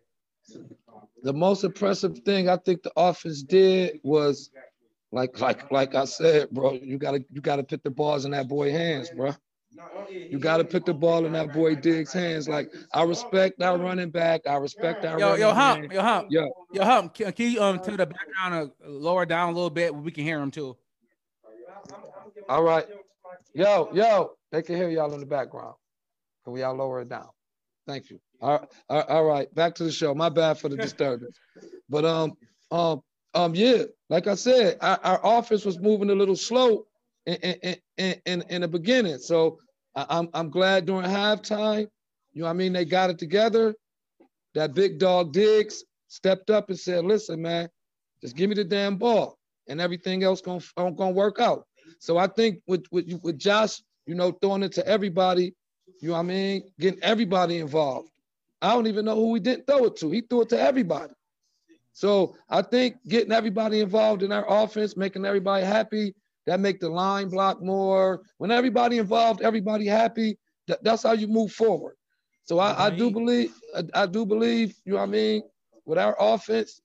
[1.24, 4.52] The most impressive thing I think the offense did was
[5.12, 8.48] like like like I said, bro, you gotta you gotta put the balls in that
[8.48, 9.34] boy hands, bro.
[10.10, 12.48] You gotta put the ball in that boy Diggs' hands.
[12.48, 14.42] Like I respect our running back.
[14.48, 15.94] I respect our Yo, yo, Hump, back.
[15.94, 17.14] yo, Hump, Yo, yo, Hump.
[17.14, 19.96] Can, can you um turn the background uh, lower down a little bit?
[19.96, 20.78] We can hear him too.
[22.50, 22.86] All right.
[23.54, 25.76] Yo, yo, they can hear y'all in the background.
[26.44, 27.30] Can we all lower it down?
[27.88, 28.20] Thank you.
[28.42, 29.54] All right, all right.
[29.56, 30.14] Back to the show.
[30.14, 31.38] My bad for the disturbance.
[31.90, 32.34] But um,
[32.72, 33.02] um,
[33.34, 36.86] um, yeah, like I said, our, our offense was moving a little slow
[37.26, 39.18] in in in, in, in the beginning.
[39.18, 39.60] So
[39.96, 41.88] I, I'm I'm glad during halftime,
[42.34, 43.76] you know what I mean, they got it together.
[44.56, 47.70] That big dog Diggs stepped up and said, listen, man,
[48.22, 51.66] just give me the damn ball and everything else gonna, gonna work out.
[52.00, 55.54] So I think with, with, with Josh, you know, throwing it to everybody,
[56.02, 58.10] you know what I mean, getting everybody involved.
[58.62, 60.12] I don't even know who he didn't throw it to.
[60.12, 61.14] He threw it to everybody.
[61.94, 66.90] So I think getting everybody involved in our offense, making everybody happy, that make the
[66.90, 68.22] line block more.
[68.38, 71.96] When everybody involved, everybody happy, that, that's how you move forward.
[72.44, 75.44] So I, I do believe, I, I do believe, you know what I mean,
[75.86, 76.82] with our offense,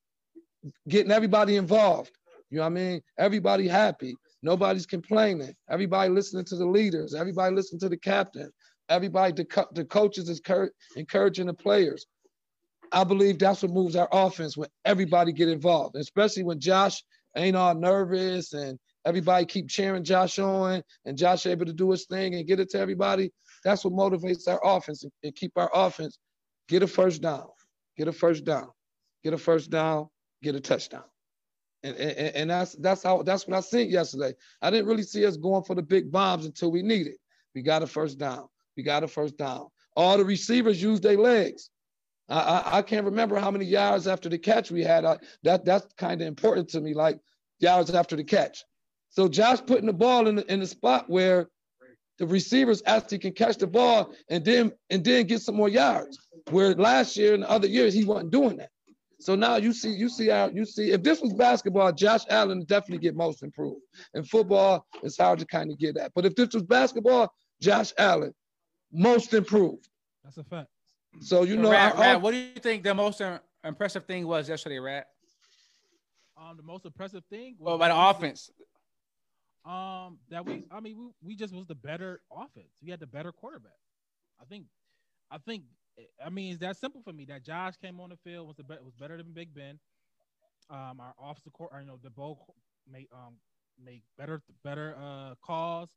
[0.89, 2.13] getting everybody involved.
[2.51, 3.03] You know what I mean?
[3.19, 4.17] Everybody happy.
[4.43, 5.55] Nobody's complaining.
[5.69, 7.15] Everybody listening to the leaders.
[7.15, 8.51] Everybody listening to the captain.
[8.89, 12.07] Everybody, the, co- the coaches is cur- encouraging the players.
[12.93, 17.03] I believe that's what moves our offense when everybody get involved, especially when Josh
[17.37, 22.07] ain't all nervous and everybody keep cheering Josh on and Josh able to do his
[22.07, 23.31] thing and get it to everybody.
[23.65, 26.19] That's what motivates our offense and, and keep our offense
[26.69, 27.47] get a first down,
[27.97, 28.69] get a first down,
[29.25, 30.09] get a first down,
[30.43, 31.05] get a touchdown.
[31.83, 34.35] And, and, and that's that's how that's what I seen yesterday.
[34.61, 37.15] I didn't really see us going for the big bombs until we needed.
[37.55, 38.49] We got a first down.
[38.77, 39.69] We got a first down.
[39.97, 41.71] All the receivers used their legs.
[42.29, 45.05] I, I, I can't remember how many yards after the catch we had.
[45.05, 47.19] I, that that's kind of important to me, like
[47.61, 48.65] yards after the catch.
[49.11, 51.49] So Josh putting the ball in the, in the spot where
[52.19, 56.19] the receivers actually can catch the ball and then and then get some more yards.
[56.51, 58.71] Where last year and the other years he wasn't doing that.
[59.21, 62.59] So now you see, you see how you see if this was basketball, Josh Allen
[62.59, 63.83] would definitely get most improved.
[64.15, 66.13] In football, it's hard to kind of get that.
[66.15, 68.33] But if this was basketball, Josh Allen,
[68.93, 69.89] most improved.
[70.23, 70.69] That's a fact.
[71.21, 74.05] So you So, know, Rat, our Rat, what do you think the most uh, impressive
[74.05, 75.07] thing was yesterday, Rat?
[76.37, 77.57] Um, the most impressive thing.
[77.59, 78.51] was Well, by the offense.
[79.65, 82.69] Um, that we, I mean, we, we just was the better offense.
[82.83, 83.73] We had the better quarterback.
[84.41, 84.67] I think,
[85.31, 85.65] I think
[86.25, 87.25] I mean it's that simple for me.
[87.25, 89.79] That Josh came on the field was the be- was better than Big Ben.
[90.71, 92.37] Um, our officer court, you know, Daboll
[92.91, 93.35] made um
[93.83, 95.89] make better better uh calls.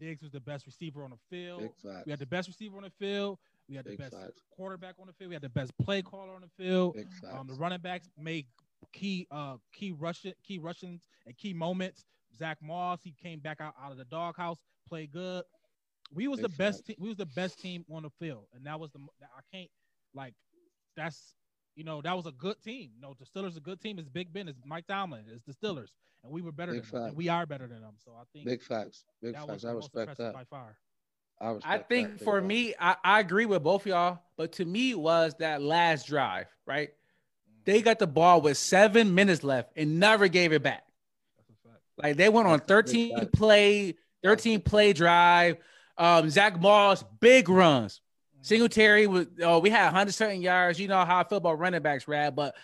[0.00, 1.62] Diggs was the best receiver on the field.
[2.06, 3.38] We had the best receiver on the field.
[3.68, 4.40] We had the best facts.
[4.50, 5.28] quarterback on the field.
[5.30, 6.96] We had the best play caller on the field.
[7.40, 8.46] Um, the running backs made
[8.92, 12.04] key uh key rushing key rushings and key moments.
[12.36, 15.44] Zach Moss, he came back out, out of the doghouse, played good.
[16.14, 16.86] We was Big the best facts.
[16.88, 16.96] team.
[17.00, 19.70] We was the best team on the field, and that was the I can't
[20.14, 20.34] like
[20.96, 21.34] that's
[21.74, 22.90] you know that was a good team.
[22.94, 23.98] You know the Steelers a good team.
[23.98, 25.88] It's Big Ben, it's Mike Tomlin, it's the Steelers,
[26.22, 27.14] and we were better Big than them.
[27.14, 27.94] We are better than them.
[28.04, 29.04] So I think Big facts.
[29.22, 29.52] Big that facts.
[29.52, 30.34] was the I most respect that.
[30.34, 30.76] by far.
[31.40, 32.24] I respect I think that.
[32.24, 32.48] For facts.
[32.48, 36.90] me, I, I agree with both y'all, but to me was that last drive, right?
[37.64, 40.84] They got the ball with seven minutes left and never gave it back.
[41.36, 41.82] That's a fact.
[41.98, 45.56] Like they went on That's a big 13 play, 13 play drive.
[45.98, 48.00] Um, Zach Moss, big runs.
[48.42, 50.78] Singletary was oh, we had 100 certain yards.
[50.78, 52.36] You know how I feel about running backs, Rad.
[52.36, 52.54] But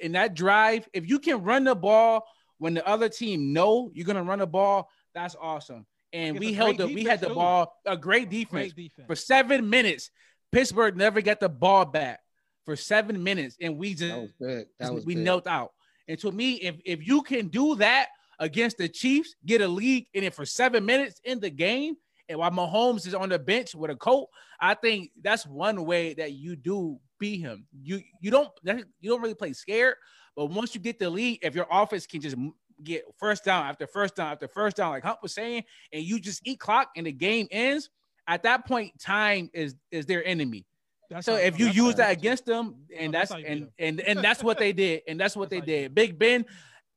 [0.00, 2.26] in that drive, if you can run the ball
[2.58, 5.86] when the other team know you're gonna run the ball, that's awesome.
[6.12, 7.34] And It's we held great the we had the too.
[7.34, 9.06] ball, a great defense Great defense.
[9.06, 10.10] for seven minutes.
[10.50, 12.18] Pittsburgh never got the ball back
[12.64, 14.64] for seven minutes, and we just That was.
[14.80, 15.24] That was we big.
[15.24, 15.70] knelt out.
[16.08, 18.08] And to me, if if you can do that
[18.40, 21.94] against the Chiefs, get a lead in it for seven minutes in the game,
[22.30, 24.28] and while Mahomes is on the bench with a coat,
[24.60, 27.66] I think that's one way that you do beat him.
[27.82, 29.96] You you don't you don't really play scared,
[30.36, 32.36] but once you get the lead, if your offense can just
[32.84, 36.20] get first down after first down after first down, like Hunt was saying, and you
[36.20, 37.90] just eat clock and the game ends,
[38.28, 40.64] at that point, time is is their enemy.
[41.10, 44.18] That's So how- if you use that against them, and No, that's and and and
[44.24, 45.94] that's what they did, and that's what That's they did.
[45.96, 46.46] Big Ben,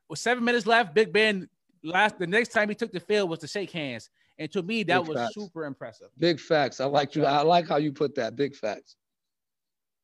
[0.08, 1.50] with seven minutes left, Big Ben
[1.84, 4.84] last the next time he took the field was to shake hands, and to me
[4.84, 5.34] that Big was facts.
[5.36, 6.08] super impressive.
[6.18, 6.80] Big facts.
[6.80, 7.26] I like you.
[7.26, 8.36] I like how you put that.
[8.36, 8.96] Big facts.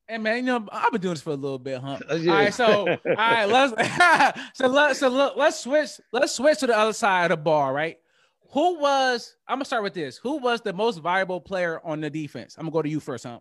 [0.08, 1.98] And man, you know I've been doing this for a little bit, huh?
[2.10, 2.32] Uh, yeah.
[2.32, 6.66] All right, so all right, let's so let so look, let's switch let's switch to
[6.66, 7.98] the other side of the bar, right?
[8.52, 10.16] Who was I'm gonna start with this?
[10.18, 12.56] Who was the most valuable player on the defense?
[12.58, 13.38] I'm gonna go to you first, huh?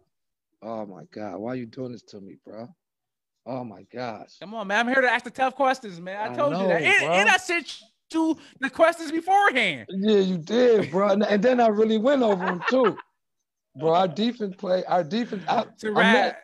[0.62, 1.38] Oh my God.
[1.38, 2.68] Why are you doing this to me, bro?
[3.46, 4.38] Oh my gosh.
[4.40, 4.80] Come on, man.
[4.82, 6.18] I'm here to ask the tough questions, man.
[6.18, 6.82] I I told you that.
[6.84, 7.82] And, and I sent
[8.14, 9.88] you the questions beforehand.
[9.90, 11.10] Yeah, you did, bro.
[11.10, 12.98] And, then I really went over him too.
[13.80, 15.44] Bro, our defense play, our defense.
[15.48, 16.38] I, I'm, let.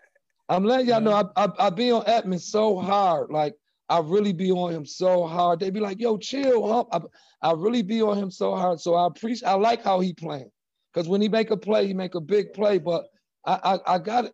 [0.49, 1.39] Letting y'all know mm-hmm.
[1.39, 3.29] I, I, I be on Edmund so hard.
[3.29, 3.55] Like,
[3.89, 5.59] I really be on him so hard.
[5.59, 6.89] They be like, yo, chill, hump.
[6.91, 6.99] I,
[7.41, 8.79] I really be on him so hard.
[8.79, 10.49] So I appreciate, I like how he playing.
[10.93, 12.77] Because when he make a play, he make a big play.
[12.77, 13.05] But
[13.45, 14.31] I, I, I got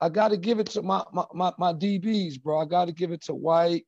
[0.00, 2.60] I got to give it to my, my, my, my DBs, bro.
[2.60, 3.84] I got to give it to White,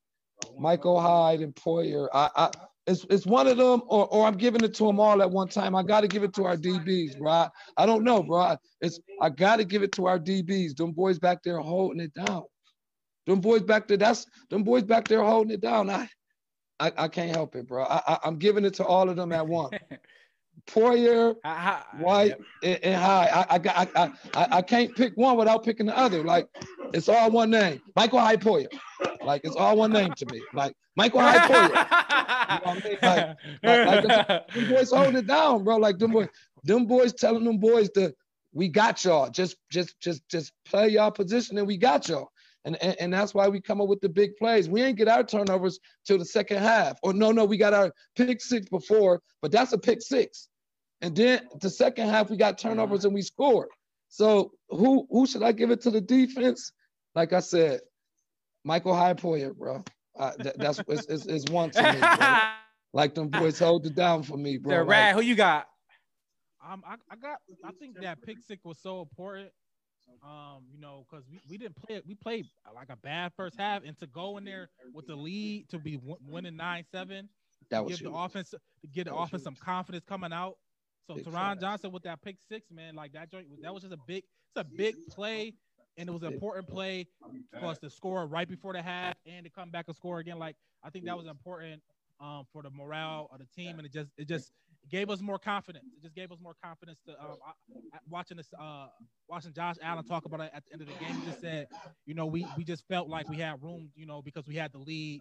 [0.59, 2.09] Micah Hyde, and Poyer.
[2.13, 2.51] I, I,
[2.87, 5.49] it's, it's one of them, or, or I'm giving it to them all at one
[5.49, 5.75] time.
[5.77, 7.31] I got to give it to our DBs, bro.
[7.31, 8.57] I, I don't know, bro.
[8.81, 10.77] It's I got to give it to our DBs.
[10.77, 12.43] Them boys back there holding it down.
[13.27, 15.89] Them boys back there, that's them boys back there holding it down.
[15.91, 16.09] I,
[16.81, 17.85] I, I can't help it, bro.
[17.85, 19.75] I, I, I'm giving it to all of them at once.
[21.45, 23.29] I- White, and, and Hyde.
[23.33, 26.23] I, I got I, I, I I can't pick one without picking the other.
[26.25, 26.47] Like
[26.93, 27.81] it's all one name.
[27.97, 28.69] Micah Hyde Poyer.
[29.25, 30.43] Like it's all one name to me.
[30.53, 32.13] Like Micah Hyde Poyer.
[32.53, 33.37] You know I mean?
[33.63, 35.77] Like, like, them boys holding it down, bro.
[35.77, 36.29] Like them boys,
[36.65, 38.15] them boys telling them boys to
[38.53, 39.31] we got y'all.
[39.31, 42.31] Just just just just play y'all position and we got y'all.
[42.65, 44.69] And, and and that's why we come up with the big plays.
[44.69, 46.99] We ain't get our turnovers till the second half.
[47.03, 50.49] Or no, no, we got our pick six before, but that's a pick six.
[51.01, 53.69] And then the second half we got turnovers and we scored.
[54.09, 56.71] So who who should I give it to the defense?
[57.15, 57.81] Like I said,
[58.65, 59.85] Micah Hyde Poyer, bro.
[60.19, 62.39] Uh, that, that's it's, it's, it's one to me, bro.
[62.95, 64.85] Like them boys hold it down for me, bro.
[64.85, 65.67] the Like, who you got?
[66.63, 67.39] Um, I, I got.
[67.65, 69.49] I think that pick six was so important.
[70.23, 72.05] Um, you know, because we, we didn't play it.
[72.07, 72.45] We played
[72.75, 75.97] like a bad first half, and to go in there with the lead to be
[75.97, 77.31] w- winning nine seven,
[77.71, 78.59] that was give the offense to
[78.93, 80.57] get the That was offense some confidence coming out.
[81.07, 81.61] So Big Taron.
[81.61, 84.23] Johnson with that pick six, man, like that joint, that was just a big,
[84.55, 85.55] it's a big play,
[85.97, 87.07] and it was an important play
[87.61, 90.39] for us to score right before the half and to come back and score again.
[90.39, 91.83] Like I think that was important
[92.21, 94.53] um, for the morale of the team, and it just it just
[94.91, 95.85] gave us more confidence.
[95.97, 97.51] It just gave us more confidence to um, I,
[97.95, 98.87] I- watching this uh,
[99.29, 101.15] watching Josh Allen talk about it at the end of the game.
[101.21, 101.69] He just said,
[102.07, 104.73] you know, we we just felt like we had room, you know, because we had
[104.73, 105.21] the lead.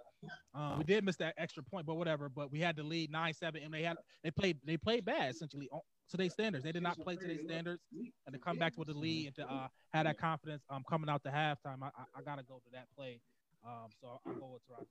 [0.54, 2.30] Um, we did miss that extra point, but whatever.
[2.30, 5.32] But we had the lead nine seven, and they had they played they played bad
[5.32, 5.82] essentially on
[6.12, 6.64] today's standards.
[6.64, 7.82] They did not play today's standards,
[8.26, 11.10] and to come back with the lead and to uh, have that confidence um, coming
[11.10, 13.20] out the halftime, I, I, I gotta go to that play.
[13.66, 14.88] Um, so I'll go with Toronto.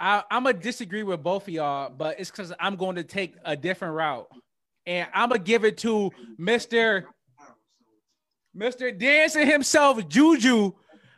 [0.00, 3.34] I, I'm gonna disagree with both of y'all, but it's because I'm going to take
[3.44, 4.28] a different route,
[4.84, 7.06] and I'm gonna give it to Mister
[8.56, 8.96] Mr.
[8.96, 10.72] Dancing himself, Juju,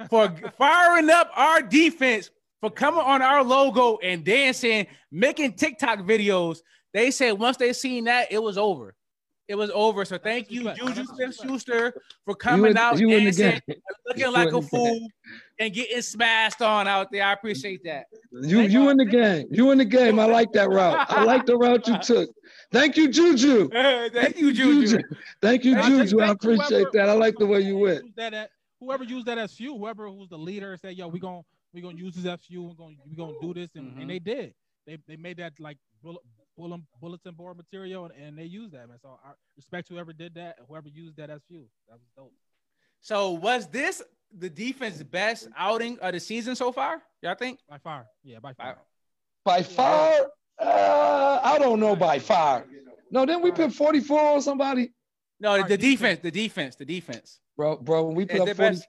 [0.09, 2.31] for firing up our defense,
[2.61, 6.59] for coming on our logo and dancing, making TikTok videos.
[6.95, 8.95] They said once they seen that, it was over.
[9.47, 10.07] It was over.
[10.07, 10.73] So thank you.
[10.73, 11.93] Juju Smith Schuster,
[12.25, 13.61] for coming in- out you in the
[14.07, 15.07] looking You like a fool,
[15.59, 17.25] and getting smashed on out there.
[17.25, 18.07] I appreciate that.
[18.33, 19.47] You you in the game.
[19.51, 20.19] You in the game.
[20.19, 21.05] I like that route.
[21.11, 22.31] I like the route you took.
[22.73, 23.69] Thank you, Juju.
[24.15, 25.01] thank you, Juju.
[25.43, 26.21] Thank you, I Juju.
[26.21, 27.09] I appreciate whoever- that.
[27.11, 28.05] I like the way you went.
[28.05, 31.19] used That at, whoever used that as few, whoever who's the leader, said, "Yo, we're
[31.19, 31.43] gonna
[31.75, 32.63] we're gonna use this as few.
[32.63, 34.55] We're gonna we gonna do this," and, and they did.
[34.87, 35.77] They they made that like
[36.57, 38.99] bullet, bullet, bulletin board material, and, and they use that, man.
[39.01, 41.67] So I respect whoever did that, whoever used that as few.
[41.89, 42.33] That was dope.
[43.01, 44.03] So was this
[44.37, 47.03] the defense best outing of the season so far?
[47.23, 47.59] Y'all think?
[47.69, 48.79] By far, yeah, by far.
[49.45, 52.67] By far, uh, I don't know by far.
[53.11, 54.91] No, then we put 44 on somebody.
[55.39, 56.21] No, the defense, defense.
[56.23, 57.41] the defense, the defense.
[57.57, 58.87] Bro, bro, when we put Is up the best-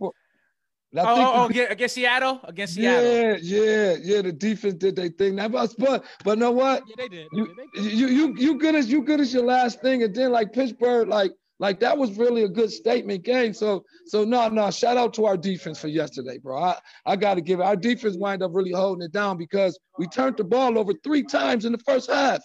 [1.03, 1.05] 44.
[1.05, 3.11] Oh, I think oh, oh, the- against, against Seattle, against Seattle.
[3.11, 4.21] yeah, yeah, yeah.
[4.21, 5.35] The defense did their thing.
[5.35, 6.83] That was, but but know what?
[6.87, 7.27] Yeah, they did.
[7.33, 7.91] You, They did.
[7.93, 11.07] you you you good as you good as your last thing, and then like Pittsburgh,
[11.07, 13.53] like like that was really a good statement game.
[13.53, 16.61] So so no no, shout out to our defense for yesterday, bro.
[16.61, 17.63] I I got to give it.
[17.63, 21.23] Our defense wind up really holding it down because we turned the ball over three
[21.23, 22.41] times in the first half,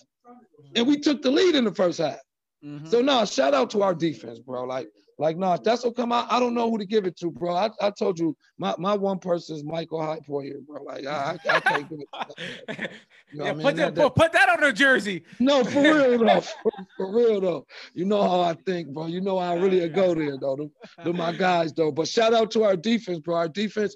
[0.76, 2.18] and we took the lead in the first half.
[2.64, 2.86] Mhm.
[2.88, 4.64] So no, shout out to our defense, bro.
[4.64, 4.88] Like
[5.21, 6.33] like no, if that's what come out.
[6.33, 7.55] I don't know who to give it to, bro.
[7.55, 10.83] I, I told you my, my one person is Michael Hype here, bro.
[10.83, 12.91] Like I I, I can't give it.
[13.33, 13.62] You know yeah, what I mean?
[13.66, 15.23] put, That- that, put, put that on the jersey.
[15.39, 16.41] No, for real though.
[16.41, 17.66] For, for real though.
[17.95, 19.07] You know how I think, bro.
[19.07, 20.57] You know I really go there though.
[20.57, 20.71] Them,
[21.05, 21.93] them my guys though.
[21.93, 23.37] But shout out to our defense, bro.
[23.37, 23.95] Our defense,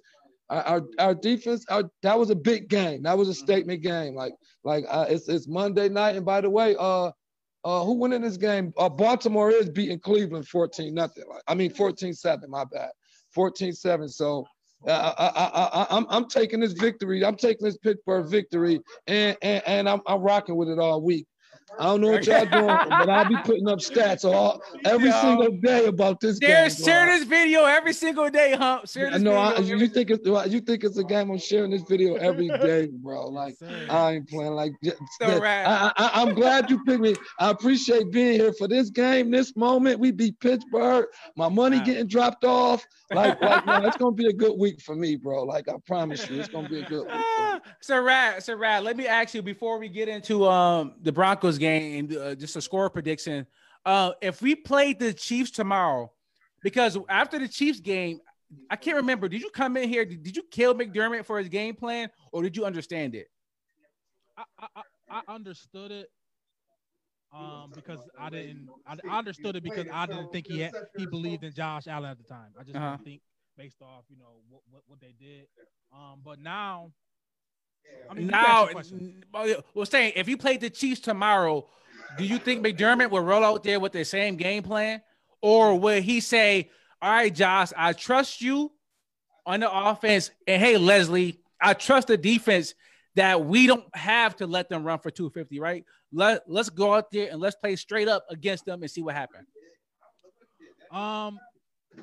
[0.51, 3.03] our our, our defense, our, that was a big game.
[3.03, 4.15] That was a statement game.
[4.15, 6.15] Like like uh, it's it's Monday night.
[6.17, 7.11] And by the way, uh.
[7.65, 8.73] Uh, who won in this game?
[8.77, 11.25] Uh, Baltimore is beating Cleveland 14 nothing.
[11.49, 12.91] I mean 14-7, my bad.
[13.35, 14.11] 14-7.
[14.11, 14.47] So
[14.87, 17.25] uh, I, I, I, I'm, I'm taking this victory.
[17.25, 21.27] I'm taking this Pittsburgh victory, and and, and I'm, I'm rocking with it all week.
[21.79, 25.21] I don't know what y'all doing, but I'll be putting up stats all every Yo.
[25.21, 26.71] single day about this game.
[26.71, 28.89] share this video every single day, Hump.
[28.89, 29.31] Share I this know.
[29.33, 29.43] video.
[29.45, 31.31] I, every- you think it's you think it's a game?
[31.31, 33.29] I'm sharing this video every day, bro.
[33.29, 33.57] Like.
[33.91, 34.73] I ain't playing like.
[35.21, 35.65] So right.
[35.67, 37.15] I, I, I'm glad you picked me.
[37.39, 39.99] I appreciate being here for this game, this moment.
[39.99, 41.07] We beat Pittsburgh.
[41.37, 41.87] My money Right.
[41.87, 42.87] getting dropped off.
[43.13, 45.43] Like, like man, it's gonna be a good week for me, bro.
[45.45, 47.25] Like I promise you, it's gonna be a good week.
[47.37, 47.61] For me.
[47.81, 51.54] So Rad, so Rad, let me ask you before we get into um the Broncos
[51.59, 53.47] game, uh, just a score prediction.
[53.85, 56.11] Uh, if we played the Chiefs tomorrow,
[56.63, 58.21] because after the Chiefs game,
[58.71, 59.29] I can't remember.
[59.29, 60.05] Did you come in here?
[60.05, 63.29] Did, did you kill McDermott for his game plan, or did you understand it?
[64.37, 66.09] I, I, I I understood it.
[67.33, 71.05] Um, because I didn't, I, I understood it because I didn't think he had, he
[71.05, 72.53] believed in Josh Allen at the time.
[72.59, 72.91] I just Uh-huh.
[72.93, 73.23] didn't think
[73.59, 75.47] based off, you know, what, what, what they did.
[75.93, 76.93] Um, but now,
[78.11, 79.25] I mean, you can ask now, your question.
[79.35, 81.67] n- well, saying if you played the Chiefs tomorrow,
[82.17, 85.03] do you think McDermott will roll out there with the same game plan,
[85.41, 86.71] or will he say,
[87.03, 88.73] "All right, Josh, I trust you
[89.47, 92.75] on the offense, and hey, Leslie, I trust the defense
[93.17, 95.85] that we don't have to let them run for 250, right?
[96.13, 99.15] Let let's go out there and let's play straight up against them and see what
[99.15, 99.49] happens."
[100.91, 101.41] Um,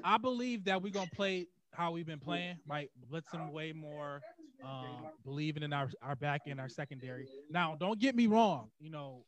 [0.04, 2.90] I believe that we're gonna play how we've been playing, right?
[3.10, 4.22] Blitzing way more,
[4.66, 7.28] um, believing in our our back and our secondary.
[7.50, 8.70] Now, don't get me wrong.
[8.80, 9.26] You know,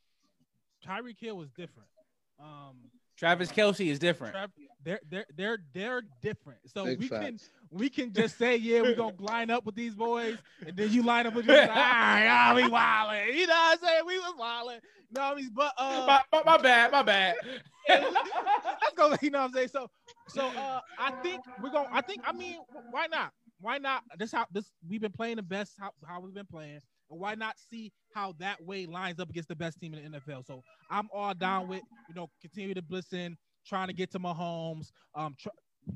[0.86, 1.88] Tyreek Hill was different.
[2.40, 2.76] Um,
[3.16, 4.34] Travis Kelce is different.
[4.34, 4.50] Trav-
[4.82, 6.58] they're they're they're they're different.
[6.66, 7.38] So Big we can
[7.70, 11.02] we can just say, yeah, we're gonna line up with these boys, and then you
[11.02, 11.56] line up with these.
[11.56, 13.36] Like, All right, ah, we wilding.
[13.38, 14.02] You know what I'm saying?
[14.06, 14.80] We was wilding.
[15.10, 15.50] You know what I mean?
[15.54, 17.36] But uh, My, my, my bad, my bad.
[17.88, 19.14] let's go.
[19.22, 19.68] You know what I'm saying?
[19.68, 19.88] So,
[20.28, 21.88] so uh, I think we're going.
[21.88, 22.22] to I think.
[22.26, 22.58] I mean,
[22.90, 23.32] why not?
[23.64, 24.02] Why not?
[24.18, 25.72] This how this we've been playing the best.
[25.80, 26.80] How, how we've been playing.
[27.10, 30.18] And why not see how that way lines up against the best team in the
[30.18, 30.44] NFL?
[30.44, 34.18] So I'm all down with you know continue to blitz in, trying to get to
[34.18, 35.48] Mahomes, um, tr-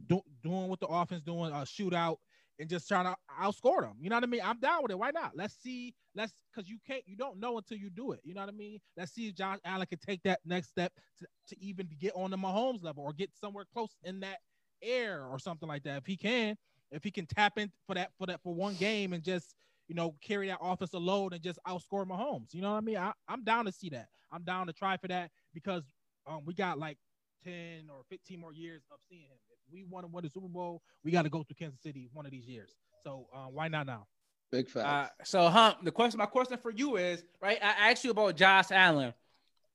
[0.07, 2.17] do, doing what the offense doing, a shootout,
[2.59, 3.97] and just trying to outscore them.
[4.01, 4.41] You know what I mean?
[4.43, 4.99] I'm down with it.
[4.99, 5.33] Why not?
[5.37, 5.95] Let's see.
[6.15, 7.03] Let's because you can't.
[7.07, 8.21] You don't know until you do it.
[8.25, 8.79] You know what I mean?
[8.97, 12.31] Let's see if Josh Allen can take that next step to, to even get on
[12.31, 14.39] the Mahomes level or get somewhere close in that
[14.83, 15.99] air or something like that.
[15.99, 16.57] If he can,
[16.91, 19.55] if he can tap in for that for that for one game and just
[19.89, 22.55] you know carry that offensive alone and just outscore Mahomes.
[22.55, 22.97] You know what I mean?
[22.97, 24.09] I, I'm down to see that.
[24.33, 25.83] I'm down to try for that because
[26.27, 26.99] um we got like
[27.45, 29.39] 10 or 15 more years of seeing him.
[29.51, 32.09] If we want to win the Super Bowl, we got to go through Kansas City
[32.13, 32.75] one of these years.
[33.05, 34.07] So uh, why not now?
[34.51, 37.59] Big Uh, so, Hump, the question, my question for you is, right?
[37.63, 39.13] I asked you about Josh Allen.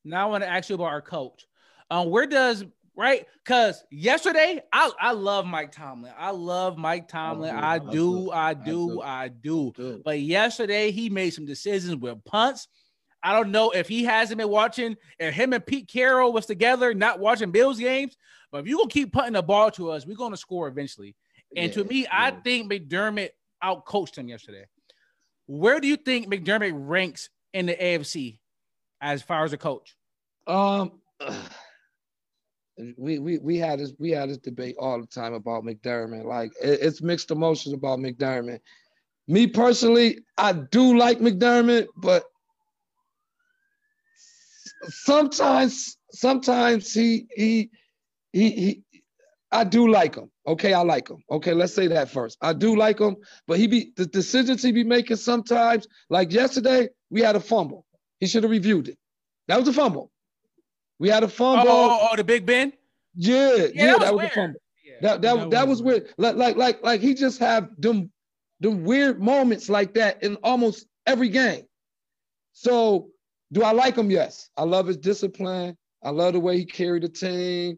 [0.03, 1.45] Now I want to ask you about our coach.
[1.91, 3.25] Um, where does right?
[3.43, 6.13] Because yesterday, I I love Mike Tomlin.
[6.17, 7.55] I love Mike Tomlin.
[7.55, 9.01] I I do, I I do.
[9.01, 10.01] I do.
[10.03, 12.67] But yesterday, he made some decisions with punts.
[13.25, 16.93] I don't know if he hasn't been watching, if him and Pete Carroll was together,
[16.93, 18.17] not watching Bills games.
[18.51, 21.15] But if you gonna keep putting the ball to us, we're gonna score eventually.
[21.55, 22.41] And to Yeah, me, I yeah.
[22.43, 23.29] think McDermott
[23.63, 24.65] outcoached him yesterday.
[25.45, 28.39] Where do you think McDermott ranks in the AFC
[29.01, 29.95] as far as a coach?
[30.47, 30.99] Um,
[32.97, 36.25] we we we had this we had this debate all the time about McDermott.
[36.25, 38.61] Like it- it's mixed emotions about McDermott.
[39.27, 42.25] Me personally, I do like McDermott, but
[44.89, 47.71] sometimes sometimes he he
[48.33, 48.83] he he
[49.51, 50.31] I do like him.
[50.47, 51.19] Okay, I like him.
[51.31, 52.37] Okay, let's say that first.
[52.41, 53.17] I do like him,
[53.47, 55.87] but he be the decisions he be making sometimes.
[56.11, 57.87] Like yesterday, we had a fumble.
[58.21, 58.99] He should have reviewed it.
[59.49, 60.12] That was a fumble.
[60.99, 61.67] We had a Oh, fumble.
[61.69, 62.73] oh, oh, the Big Ben.
[63.15, 64.31] Yeah, yeah, that was that was weird.
[64.31, 64.59] a fumble.
[64.85, 64.93] Yeah.
[65.01, 66.13] That that, That that, was was weird.
[66.17, 68.11] Like like like like he just have them
[68.59, 71.63] them weird moments like that in almost every game.
[72.53, 73.09] So
[73.51, 74.09] do I like him?
[74.09, 74.49] Yes.
[74.57, 75.77] I love his discipline.
[76.03, 77.77] I love the way he carried the team.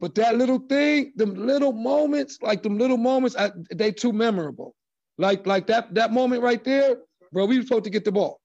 [0.00, 4.74] But that little thing, them little moments, like them little moments, I, they too memorable.
[5.18, 6.96] Like like that that moment right there,
[7.32, 7.44] bro.
[7.44, 8.39] We were supposed to get the ball.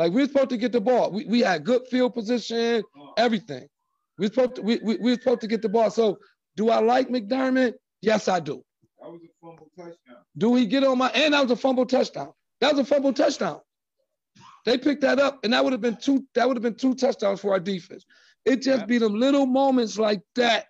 [0.00, 1.10] Like we're supposed to get the ball.
[1.10, 2.82] We, we had good field position,
[3.18, 3.66] everything.
[4.16, 5.90] We were supposed to, we, we, we were supposed to get the ball.
[5.90, 6.16] So
[6.56, 7.74] do I like McDermott?
[8.00, 8.64] Yes, I do.
[8.98, 10.16] That was a fumble touchdown.
[10.38, 12.32] Do he get on my and that was a fumble touchdown.
[12.62, 13.60] That was a fumble touchdown.
[14.64, 16.24] They picked that up, and that would have been two.
[16.34, 18.06] That would have been two touchdowns for our defense.
[18.46, 18.88] It just Yep.
[18.88, 20.64] be them little moments like that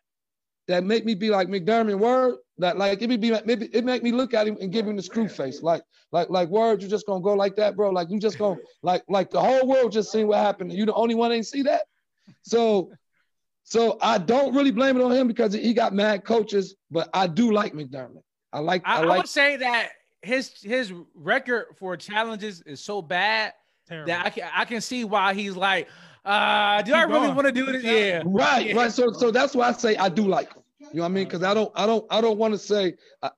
[0.66, 2.00] that make me be like McDermott.
[2.00, 4.86] Word that like it would be maybe it make me look at him and give
[4.86, 5.62] him the screw face.
[5.62, 5.82] Like
[6.12, 7.90] like like word, you just gonna go like that, bro.
[7.90, 10.72] Like you just gonna like like the whole world just seen what happened.
[10.72, 11.82] You the only one ain't see that.
[12.42, 12.90] So
[13.64, 17.26] so I don't really blame it on him because he got mad coaches, but I
[17.26, 18.22] do like McDermott.
[18.52, 19.90] I like I, I I would say that
[20.22, 23.54] his his record for challenges is so bad
[23.88, 24.06] Terrible.
[24.08, 25.88] that I can I can see why he's like,
[26.24, 27.34] uh, do I really going.
[27.34, 27.82] want to do this?
[27.84, 28.22] Yeah.
[28.26, 28.76] Right, Yeah.
[28.76, 28.92] right.
[28.92, 30.59] So, so that's why I say I do like him.
[30.80, 31.24] You know what I mean?
[31.24, 33.30] Because I don't, I don't, I don't want to say I,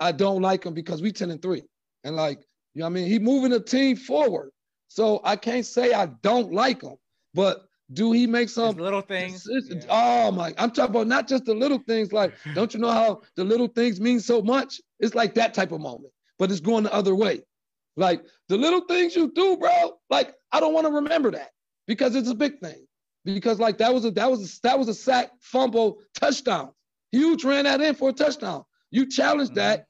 [0.00, 1.62] I don't like him because we ten and three,
[2.04, 2.40] and like
[2.74, 3.06] you know what I mean.
[3.08, 4.50] He moving the team forward,
[4.88, 6.96] so I can't say I don't like him.
[7.34, 8.76] But do he make some?
[8.76, 9.46] little things.
[9.48, 9.80] Yeah.
[9.88, 10.54] Oh my!
[10.58, 12.12] I'm talking about not just the little things.
[12.12, 14.80] Like, don't you know how the little things mean so much?
[14.98, 17.42] It's like that type of moment, but it's going the other way.
[17.96, 19.98] Like the little things you do, bro.
[20.10, 21.50] Like I don't want to remember that
[21.86, 22.86] because it's a big thing.
[23.26, 26.70] Because like that was a that was a, that was a sack, fumble, touchdown.
[27.12, 28.64] Huge ran that in for a touchdown.
[28.90, 29.60] You challenged Mm-hmm.
[29.60, 29.86] that,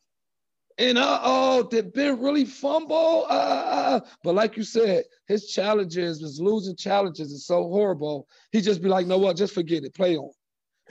[0.78, 3.26] and uh oh, did Ben really fumble?
[3.28, 8.26] Uh, uh, but like you said, his challenges, his losing challenges is so horrible.
[8.52, 10.30] He just be like, no what, just forget it, play on.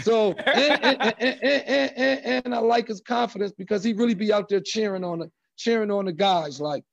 [0.02, 4.62] So and, and, and, and I like his confidence because he really be out there
[4.62, 6.62] cheering on the cheering on the guys.
[6.62, 6.84] Like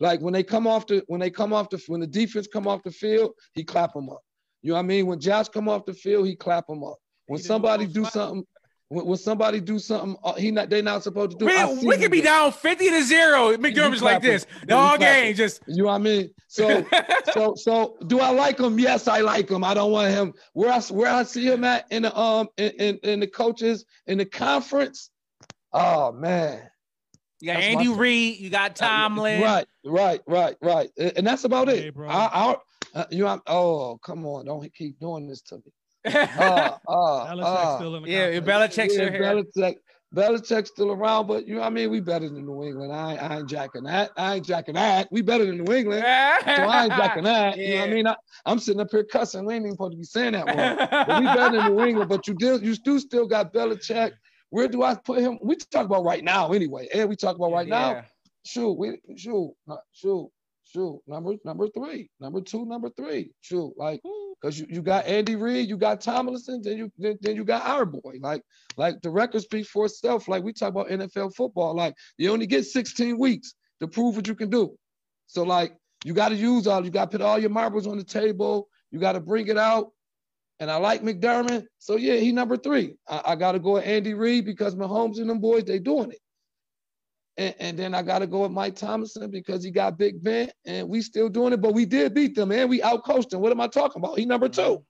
[0.00, 2.68] like when they come off the when they come off the when the defense come
[2.68, 4.22] off the field, he clap them up.
[4.62, 5.06] You know what I mean?
[5.06, 6.96] When Josh come off the field, he clap them up.
[7.26, 8.12] When somebody do clap.
[8.12, 8.44] something,
[8.88, 11.46] when, when somebody do something, uh, he not they not supposed to do.
[11.46, 13.56] We, we could be do down 50 to 0.
[13.56, 14.46] McDermott's like this.
[14.50, 15.22] Yeah, The whole clapping.
[15.24, 16.30] game just You know what I mean?
[16.48, 16.84] So
[17.32, 18.78] so so do I like him?
[18.78, 19.62] Yes, I like him.
[19.64, 22.70] I don't want him where I where I see him at in the um in,
[22.72, 25.10] in, in the coaches in the conference.
[25.72, 26.60] Oh man.
[27.40, 29.40] you got That's Andy my- Reid, you got Tomlin.
[29.40, 30.90] Right, right, right, right.
[30.98, 31.94] And and that's about it.
[31.94, 32.08] bro.
[32.08, 32.56] I, I,
[32.94, 35.62] uh, you know, oh, come on, don't keep doing this to me.
[36.06, 38.40] Uh, uh, Belichick's uh, still in the yeah.
[38.40, 39.22] Belichick's yeah, still here.
[39.22, 39.74] Belichick,
[40.14, 41.90] Belichick's still around, but you know what I mean?
[41.90, 42.92] We better than New England.
[42.92, 44.10] I, I ain't jacking that.
[44.16, 45.08] I ain't jacking that.
[45.12, 46.02] We better than New England.
[46.02, 47.56] So I ain't jacking that.
[47.56, 48.06] You know what I mean?
[48.08, 49.44] I, I'm sitting up here cussing.
[49.44, 50.88] We ain't even supposed to be saying that word.
[51.06, 52.08] But we better than New England.
[52.08, 54.12] But you do, you do still got Belichick.
[54.48, 55.38] Where do I put him?
[55.42, 56.88] We talk about right now anyway.
[56.92, 58.02] And we talk about right now.
[58.44, 59.54] Shoot, we shoot,
[59.92, 60.30] shoot,
[60.72, 61.00] shoot.
[61.06, 63.32] Number number three, number two, number three.
[63.42, 63.72] true.
[63.76, 64.00] like
[64.40, 67.66] because you, you got Andy Reid, you got Tomlinson, then you then, then you got
[67.66, 68.18] our boy.
[68.20, 68.42] Like
[68.76, 70.28] like the record speaks for itself.
[70.28, 71.74] Like we talk about NFL football.
[71.74, 74.76] Like you only get 16 weeks to prove what you can do.
[75.26, 77.98] So like you got to use all you got to put all your marbles on
[77.98, 78.68] the table.
[78.90, 79.92] You got to bring it out.
[80.58, 81.64] And I like McDermott.
[81.78, 82.96] So yeah, he number three.
[83.08, 86.10] I, I got to go with Andy Reid because Mahomes and them boys, they doing
[86.10, 86.18] it.
[87.40, 90.50] And, and then I got to go with Mike Thomason because he got Big Ben
[90.66, 93.40] and we still doing it, but we did beat them and we outcoached them.
[93.40, 94.18] What am I talking about?
[94.18, 94.74] He number mm-hmm.
[94.74, 94.84] two.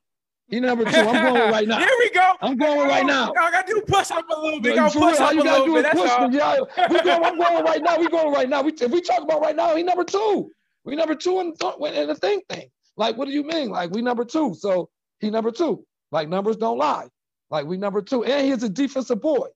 [0.48, 0.96] He number two.
[0.96, 1.78] I'm going with right now.
[1.78, 2.32] Here we go.
[2.40, 3.32] I'm going with right now.
[3.40, 4.74] I gotta do push up a little bit.
[4.74, 5.92] Gotta for real, up you gotta do bit.
[5.92, 6.32] push all.
[6.32, 6.59] Yeah,
[6.90, 7.98] we go, I'm going right now.
[8.01, 8.62] We going right now.
[8.62, 10.51] We, if we talk about right now, he number two.
[10.84, 11.55] We number two in,
[11.94, 12.68] in the thing thing.
[12.96, 13.70] Like, what do you mean?
[13.70, 14.57] Like, we number two.
[14.59, 14.90] So
[15.20, 15.86] he number two.
[16.11, 17.07] Like numbers don't lie.
[17.48, 19.46] Like we number two, and he's a defensive boy.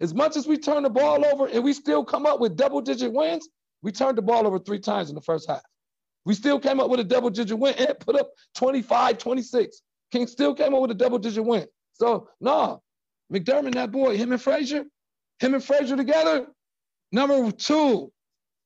[0.00, 2.80] As much as we turn the ball over and we still come up with double
[2.80, 3.48] digit wins,
[3.82, 5.62] we turned the ball over three times in the first half.
[6.24, 9.82] We still came up with a double digit win and put up 25, 26.
[10.12, 11.66] King still came up with a double digit win.
[11.94, 12.82] So, no,
[13.32, 14.84] McDermott, that boy, him and Frazier,
[15.40, 16.46] him and Frazier together,
[17.12, 18.12] number two,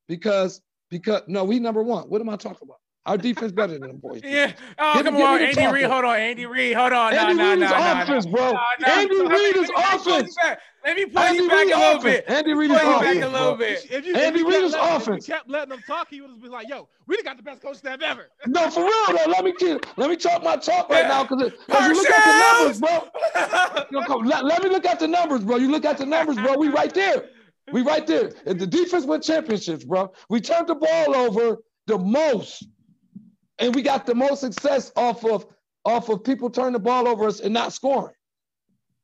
[0.08, 0.60] because,
[0.90, 2.04] because, no, we number one.
[2.04, 2.78] What am I talking about?
[3.04, 4.20] Our defense better than them boys.
[4.22, 4.52] Yeah.
[4.78, 5.86] Oh, me- come on, Andy Reid.
[5.86, 6.76] Hold on, Andy Reid.
[6.76, 7.12] Hold on.
[7.12, 8.54] Andy no, Reid no, is no, offense, bro.
[8.86, 10.36] Andy Reid is me pull you offense.
[10.84, 12.24] Let me pull Andy you back a little bit.
[12.28, 13.86] Andy Reid is offense, a little bit.
[13.90, 15.24] If you, Andy Reid is offense.
[15.24, 17.42] If you kept letting them talk, he would have been like, "Yo, we got the
[17.42, 19.30] best coach staff ever." No, for real though.
[19.32, 22.60] Let me keep, let me talk my talk right now because you look at the
[22.60, 23.84] numbers, bro.
[23.90, 25.56] You know, come- let, let me look at the numbers, bro.
[25.56, 26.56] You look at the numbers, bro.
[26.56, 27.24] We right there.
[27.72, 28.30] We right there.
[28.46, 30.12] If the defense win championships, bro.
[30.28, 32.66] We turned the ball over the most,
[33.58, 35.46] and we got the most success off of
[35.84, 38.14] off of people turning the ball over us and not scoring.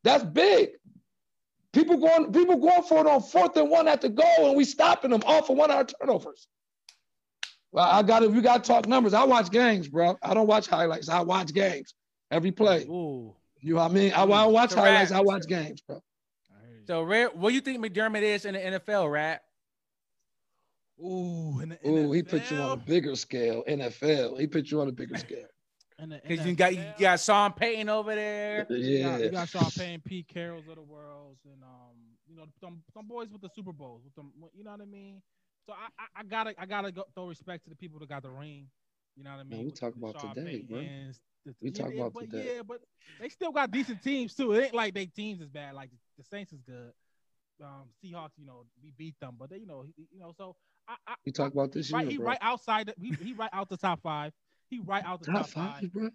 [0.05, 0.71] That's big.
[1.73, 4.65] People going, people going for it on fourth and one at the goal, and we
[4.65, 6.47] stopping them off of one of our turnovers.
[7.73, 9.13] Well, I got to, we got to talk numbers.
[9.13, 10.17] I watch games, bro.
[10.23, 11.09] I don't watch highlights.
[11.09, 11.95] I watch games
[12.31, 12.85] every play.
[12.85, 13.35] Ooh.
[13.61, 14.13] You know what I mean?
[14.13, 14.87] I, I don't watch Correct.
[14.87, 15.13] highlights.
[15.13, 16.01] I watch games, bro.
[16.87, 19.43] So, Red, what do you think McDermott is in the NFL, Rat?
[21.01, 23.63] Ooh, in Ooh, he put you on a bigger scale.
[23.69, 24.39] NFL.
[24.41, 25.47] He put you on a bigger scale.
[25.99, 28.67] in the Because you got you got Sean Payton over there.
[28.71, 29.31] You got, you Yeah.
[29.31, 31.97] got Sean Payne, Pete Carroll's of the world, and um,
[32.29, 34.87] you know, some some boys with the Super Bowls, with them, you know what I
[34.87, 35.23] mean.
[35.67, 38.23] So I, I, I gotta I gotta go, throw respect to the people that got
[38.23, 38.67] the ring.
[39.17, 39.67] You know what I mean.
[39.67, 40.79] we talk about Sean today, bro.
[40.79, 42.53] Paytons, the- We yeah, talk yeah, about but today.
[42.57, 42.81] Yeah, but
[43.21, 44.53] they still got decent teams too.
[44.53, 45.75] It ain't like they teams is bad.
[45.75, 46.93] Like the Saints is good.
[47.63, 50.55] Um, Seahawks, you know, we beat them, but they, you know, you know, so
[50.89, 52.27] I, I We talk about this right, year, he bro.
[52.27, 52.87] right outside.
[52.87, 54.33] The, he he right out the top five.
[54.71, 55.81] He right out the Top top, five.
[55.81, 56.11] five, bro.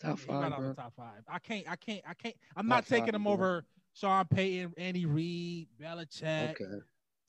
[0.00, 0.68] Top Yeah, he right five, out bro.
[0.68, 1.22] the top five.
[1.28, 1.70] I can't.
[1.70, 2.02] I can't.
[2.06, 2.34] I can't.
[2.56, 3.32] I'm Top not taking five, him bro.
[3.32, 6.52] over Sean Payton, Andy Reid, Belichick.
[6.60, 6.80] Okay.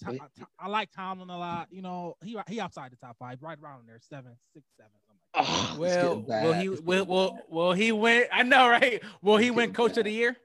[0.03, 0.21] Tom- Wait.
[0.59, 1.67] I like Tomlin a lot.
[1.71, 5.21] You know, he he outside the top five, right around there, seven, six, seven, something
[5.33, 5.47] like.
[5.47, 6.43] Oh, it's Well, getting bad.
[6.45, 7.43] will he well, well, getting will bad.
[7.49, 8.27] will he went.
[8.33, 9.01] I know, right?
[9.21, 10.37] Well, he went win getting Coach of the Year?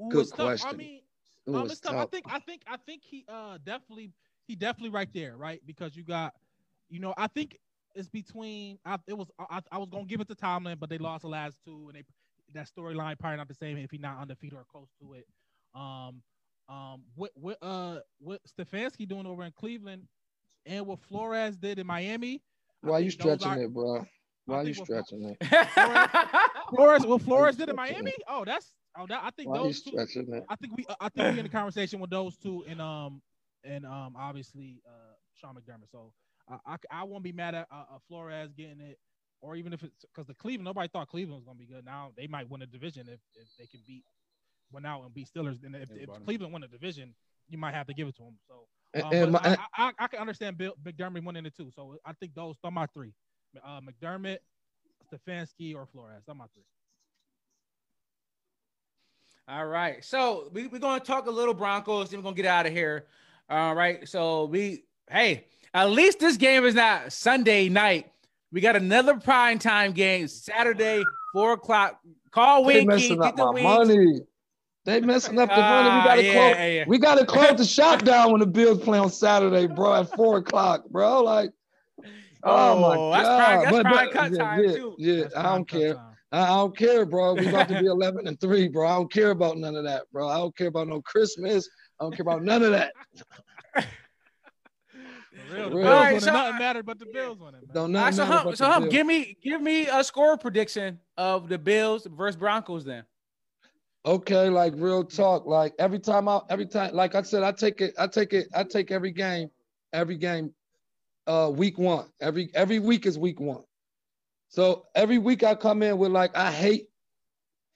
[0.00, 0.40] Ooh, Good it's tough.
[0.40, 0.78] I question.
[0.78, 1.00] mean,
[1.48, 1.94] Ooh, um, it's it's tough.
[1.96, 4.10] I think I think I think he uh definitely
[4.46, 5.60] he definitely right there, right?
[5.66, 6.34] Because you got,
[6.88, 7.58] you know, I think
[7.94, 8.78] it's between.
[8.84, 11.28] I, it was I, I was gonna give it to Tomlin, but they lost the
[11.28, 12.04] last two, and they
[12.52, 15.26] that storyline probably not the same if he not undefeated or close to it.
[15.74, 16.22] Um,
[16.68, 20.02] um, what what uh what Stefanski doing over in Cleveland,
[20.66, 22.42] and what Flores did in Miami.
[22.80, 24.04] Why you stretching are- it, bro?
[24.46, 26.48] Why you think we're- stretching it?
[26.70, 28.12] Flores, what Flores did in Miami?
[28.28, 29.90] Oh, that's oh that I think Why you those two.
[29.90, 30.44] stretching it?
[30.48, 33.22] I think we I think we in the conversation with those two and um
[33.64, 35.90] and um obviously uh Sean McDermott.
[35.90, 36.12] So
[36.48, 38.98] I I, I won't be mad at uh, uh, Flores getting it,
[39.40, 41.84] or even if it's because the Cleveland nobody thought Cleveland was gonna be good.
[41.84, 44.04] Now they might win a division if, if they can beat
[44.72, 45.64] win out and beat Steelers.
[45.64, 47.14] And if, if Cleveland won a division,
[47.48, 48.38] you might have to give it to them.
[48.48, 48.66] So.
[49.02, 51.68] Um, my, I, I, I, I can understand Bill McDermott winning it too.
[51.74, 53.12] So I think those are my three:
[53.64, 54.38] uh, McDermott,
[55.12, 56.22] Stefanski, or Flores.
[56.26, 56.62] That's my three.
[59.46, 60.02] All right.
[60.04, 62.66] So we, we're going to talk a little Broncos, then we're going to get out
[62.66, 63.06] of here.
[63.50, 64.08] All right.
[64.08, 68.10] So we, hey, at least this game is not Sunday night.
[68.52, 72.00] We got another prime time game Saturday, four o'clock.
[72.30, 73.64] Call they Winky, messing get up the my wings.
[73.88, 74.20] money.
[74.86, 75.88] They messing up the money.
[75.88, 76.56] We Ah, gotta yeah, close.
[76.58, 76.84] yeah.
[76.86, 80.36] We gotta close the shop down when the Bills play on Saturday, bro, at four
[80.38, 81.22] o'clock, bro.
[81.22, 81.50] Like,
[82.44, 84.94] oh, my Oh, god, that's prime- that's But- prime but- cut yeah, time, yeah, too.
[84.98, 85.94] Yeah, That's I don't care.
[85.94, 86.10] time.
[86.32, 87.34] I, I don't care, bro.
[87.34, 88.86] We about to be eleven and three, bro.
[88.88, 90.28] I don't care about none of that, bro.
[90.28, 91.68] I don't care about no Christmas.
[92.04, 92.92] I don't care about none of that.
[93.74, 97.62] For real, the Bills Alright, so- nothing mattered but the Bills winning.
[97.62, 97.70] Man.
[97.72, 100.04] Don't All right, nothing so matter Hump, so the Hump, give me give me a
[100.04, 103.04] score prediction of the Bills versus Broncos then.
[104.04, 105.46] Okay, like real talk.
[105.46, 108.48] Like every time I every time, like I said, I take it, I take it,
[108.54, 109.48] I take every game,
[109.94, 110.52] every game,
[111.26, 112.06] uh week one.
[112.20, 113.64] Every every week is week one.
[114.50, 116.88] So every week I come in with like I hate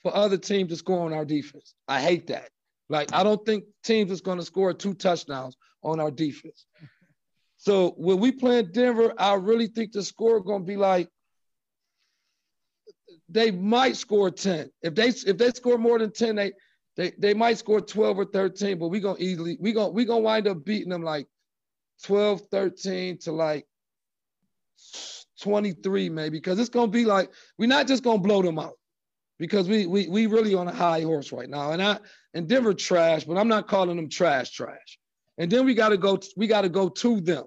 [0.03, 1.75] for other teams to score on our defense.
[1.89, 2.51] I hate that.
[2.89, 6.67] Like I don't think teams is gonna score two touchdowns on our defense.
[7.57, 11.09] So when we play in Denver, I really think the score gonna be like
[13.29, 14.71] they might score 10.
[14.83, 16.53] If they if they score more than 10, they
[16.97, 20.21] they, they might score 12 or 13, but we gonna easily we gonna we gonna
[20.21, 21.27] wind up beating them like
[22.05, 23.67] 12, 13 to like
[25.43, 28.78] 23 maybe because it's gonna be like we're not just gonna blow them out
[29.39, 31.99] because we we we really on a high horse right now and I
[32.35, 34.99] and Denver trash but I'm not calling them trash trash
[35.39, 37.45] and then we got to go we got to go to them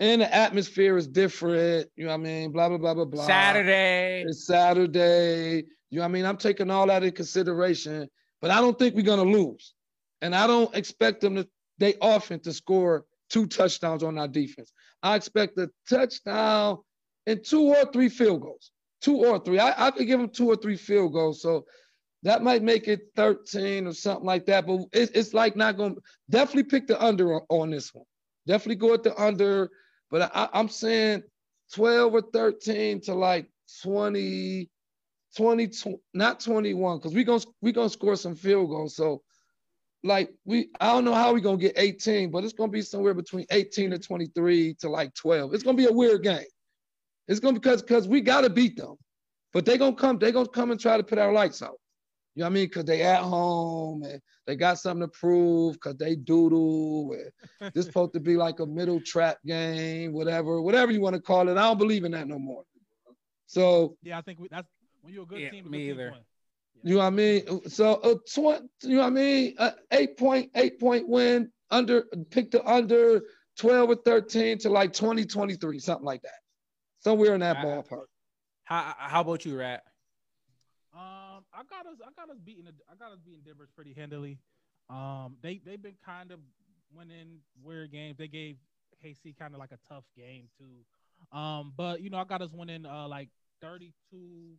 [0.00, 3.26] and the atmosphere is different you know what I mean blah blah blah blah blah
[3.26, 4.24] Saturday.
[4.26, 5.64] it's Saturday.
[5.90, 6.24] You know what I mean?
[6.24, 8.08] I'm taking all that in consideration,
[8.40, 9.74] but I don't think we're gonna lose.
[10.22, 11.46] And I don't expect them to
[11.78, 14.72] they often to score two touchdowns on our defense.
[15.02, 16.78] I expect a touchdown
[17.26, 18.70] and two or three field goals.
[19.02, 19.58] Two or three.
[19.58, 21.42] I, I could give them two or three field goals.
[21.42, 21.66] So
[22.22, 24.66] that might make it 13 or something like that.
[24.66, 26.00] But it's, it's like not going to
[26.30, 28.04] definitely pick the under on, on this one.
[28.46, 29.70] Definitely go at the under.
[30.10, 31.24] But I, I'm saying
[31.74, 33.50] 12 or 13 to like
[33.82, 34.70] 20,
[35.36, 38.94] 20, tw- not 21, because we're gonna we gonna score some field goals.
[38.94, 39.22] So
[40.04, 43.14] like we I don't know how we're gonna get 18, but it's gonna be somewhere
[43.14, 45.54] between 18 and 23 to like 12.
[45.54, 46.44] It's gonna be a weird game.
[47.28, 48.96] It's gonna be because because we gotta beat them.
[49.52, 51.78] But they gonna come, they gonna come and try to put our lights out.
[52.34, 52.66] You know what I mean?
[52.66, 57.12] Because they at home and they got something to prove because they doodle.
[57.60, 61.20] And this supposed to be like a middle trap game, whatever, whatever you want to
[61.20, 61.52] call it.
[61.58, 62.64] I don't believe in that no more.
[63.46, 64.66] So Yeah, I think we, that's
[65.02, 65.66] when you're a good Yeah, team.
[65.66, 66.10] a me good either.
[66.12, 66.20] win.
[66.84, 67.68] you know what I mean?
[67.68, 69.54] So uh, tw- you know what I mean?
[69.58, 73.20] Uh, eight point eight point win under pick the under
[73.58, 76.30] 12 or 13 to like 20, 23, something like that.
[77.02, 78.06] Somewhere in that I- ballpark.
[78.64, 79.82] How how about you, Rat?
[80.94, 81.98] Um, I got us.
[82.06, 82.64] I got us beating.
[82.66, 84.38] I got us beating Denver pretty handily.
[84.88, 86.38] Um, they they've been kind of
[86.94, 88.18] winning weird games.
[88.18, 88.56] They gave
[89.04, 91.36] KC kind of like a tough game too.
[91.36, 93.30] Um, but you know, I got us winning uh like
[93.62, 94.54] 32,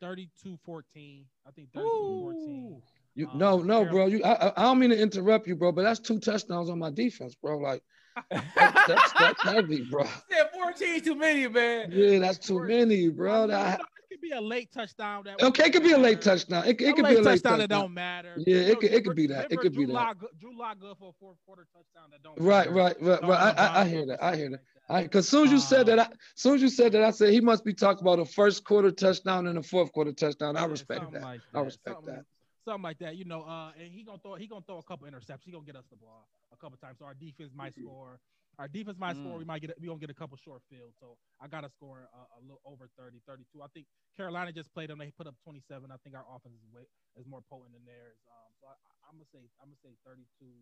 [0.00, 1.24] 32 14.
[1.46, 1.88] I think 32
[2.22, 2.82] 14.
[3.14, 4.06] You, Um, no, no, bro.
[4.06, 6.78] You, I, I- I don't mean to interrupt you, bro, but that's two touchdowns on
[6.78, 7.58] my defense, bro.
[7.58, 7.82] Like
[8.30, 10.04] that's, that's, that's heavy, bro.
[10.30, 10.44] Yeah,
[10.78, 11.90] 14 too many, man.
[11.92, 13.46] Yeah, that's too many, bro.
[13.46, 15.22] That, it could be a late touchdown.
[15.24, 16.64] That okay, it could be a late touchdown.
[16.66, 17.58] It, it could be a late touchdown.
[17.58, 18.34] that don't matter.
[18.38, 19.52] Yeah, it You know, could- it could be that.
[19.52, 19.92] It could be drew that.
[19.92, 22.96] Lock Drew Lock good for a fourth quarter touchdown that don't Right, matter.
[23.00, 23.56] right, right, right.
[23.58, 23.66] I.
[23.66, 24.22] I, I hear that.
[24.22, 24.62] I hear that.
[24.88, 27.32] I because soon as you said that, I, soon as you said that, I said
[27.32, 30.56] he must be talking about a first quarter touchdown and a fourth quarter touchdown.
[30.56, 31.22] I Yeah, respect that.
[31.22, 32.24] like I respect something, that.
[32.64, 33.42] Something like that, you know.
[33.42, 34.34] Uh, and he gonna throw.
[34.34, 35.44] He gonna throw a couple interceptions.
[35.44, 36.98] He gonna get us the ball a couple times.
[36.98, 38.18] So our defense might score.
[38.60, 39.40] Our defense might score.
[39.40, 39.42] Mm.
[39.42, 39.72] We might get.
[39.80, 40.92] We gonna get a couple short fields.
[41.00, 43.48] So I got to score a, a little over 30, 32.
[43.64, 43.86] I think
[44.20, 45.00] Carolina just played them.
[45.00, 45.88] They put up twenty seven.
[45.88, 46.84] I think our offense is way
[47.16, 48.20] is more potent than theirs.
[48.28, 48.76] Um, so I,
[49.08, 50.52] I'm gonna say I'm gonna say thirty two.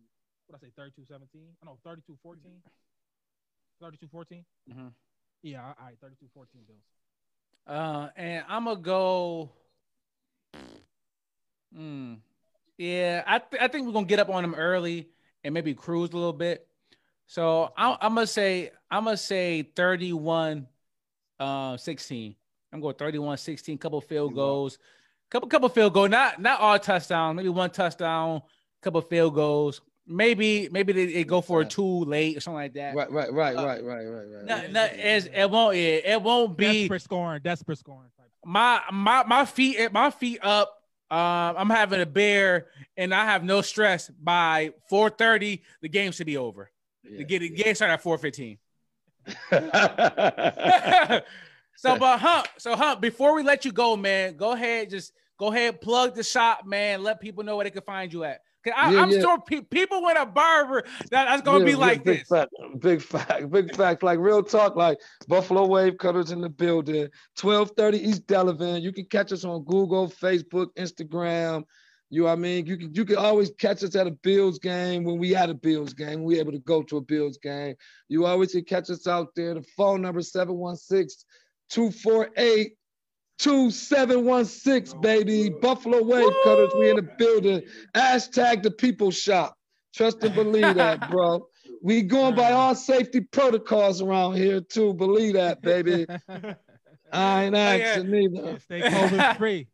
[0.47, 1.27] What I say 32 17?
[1.61, 2.41] I know 32 14.
[3.81, 4.45] 32 14.
[4.71, 4.91] Mhm.
[5.43, 6.79] Yeah, all right, 32 14 Bills.
[7.67, 9.51] Uh, and I'm gonna go.
[11.75, 12.15] Hmm.
[12.77, 15.09] Yeah, I th- I think we're gonna get up on them early
[15.43, 16.65] and maybe cruise a little bit.
[17.29, 20.67] So I'm, I'm gonna say I'm gonna say 31,
[21.39, 22.35] uh, 16.
[22.73, 23.77] I'm going 31, 16.
[23.77, 24.79] Couple field goals,
[25.29, 26.07] couple couple field goal.
[26.07, 27.35] Not not all touchdowns.
[27.35, 28.41] Maybe one touchdown,
[28.81, 29.79] couple field goals.
[30.07, 32.95] Maybe maybe they, they go for a two late or something like that.
[32.95, 34.45] Right, right, right, Uh, right, right, right, right.
[34.45, 34.71] No, right.
[34.71, 35.75] no, it's, it won't.
[35.75, 37.41] It, it won't be Desperate scoring.
[37.43, 38.09] Desperate scoring.
[38.43, 40.75] My my my feet my feet up.
[41.11, 42.67] Um, I'm having a beer
[42.97, 44.09] and I have no stress.
[44.09, 46.71] By 4:30, the game should be over.
[47.03, 48.57] The game, the game started at 4:15.
[51.75, 55.51] so, but Hump, so Hump, before we let you go, man, go ahead, just go
[55.51, 57.03] ahead, plug the shop, man.
[57.03, 58.41] Let people know where they can find you at.
[58.63, 59.19] Cause I, Yeah, I'm yeah.
[59.21, 62.27] sure pe- people want a barber that, that's gonna Yeah, be like big this.
[62.27, 64.03] Fact, big fact, big fact.
[64.03, 67.07] Like real talk, like Buffalo Wave Cutters in the building.
[67.39, 68.81] 1230 East Delavan.
[68.81, 71.63] You can catch us on Google, Facebook, Instagram.
[72.09, 72.65] You know what I mean?
[72.65, 75.53] You can you can always catch us at a Bills game when we at a
[75.53, 76.23] Bills game.
[76.23, 77.75] We able to go to a Bills game.
[78.07, 79.53] You always can catch us out there.
[79.53, 82.71] The phone number 716-248.
[83.39, 85.49] 2716, baby.
[85.49, 86.73] Buffalo Wave Cutters.
[86.77, 87.61] We in the building.
[87.95, 89.55] Hashtag the people shop.
[89.95, 91.47] Trust and believe that, bro.
[91.81, 94.93] We going by all safety protocols around here too.
[94.93, 96.05] Believe that, baby.
[97.11, 97.61] I ain't yeah.
[97.61, 98.59] asking uh, neither.
[98.59, 99.67] Stay COVID free.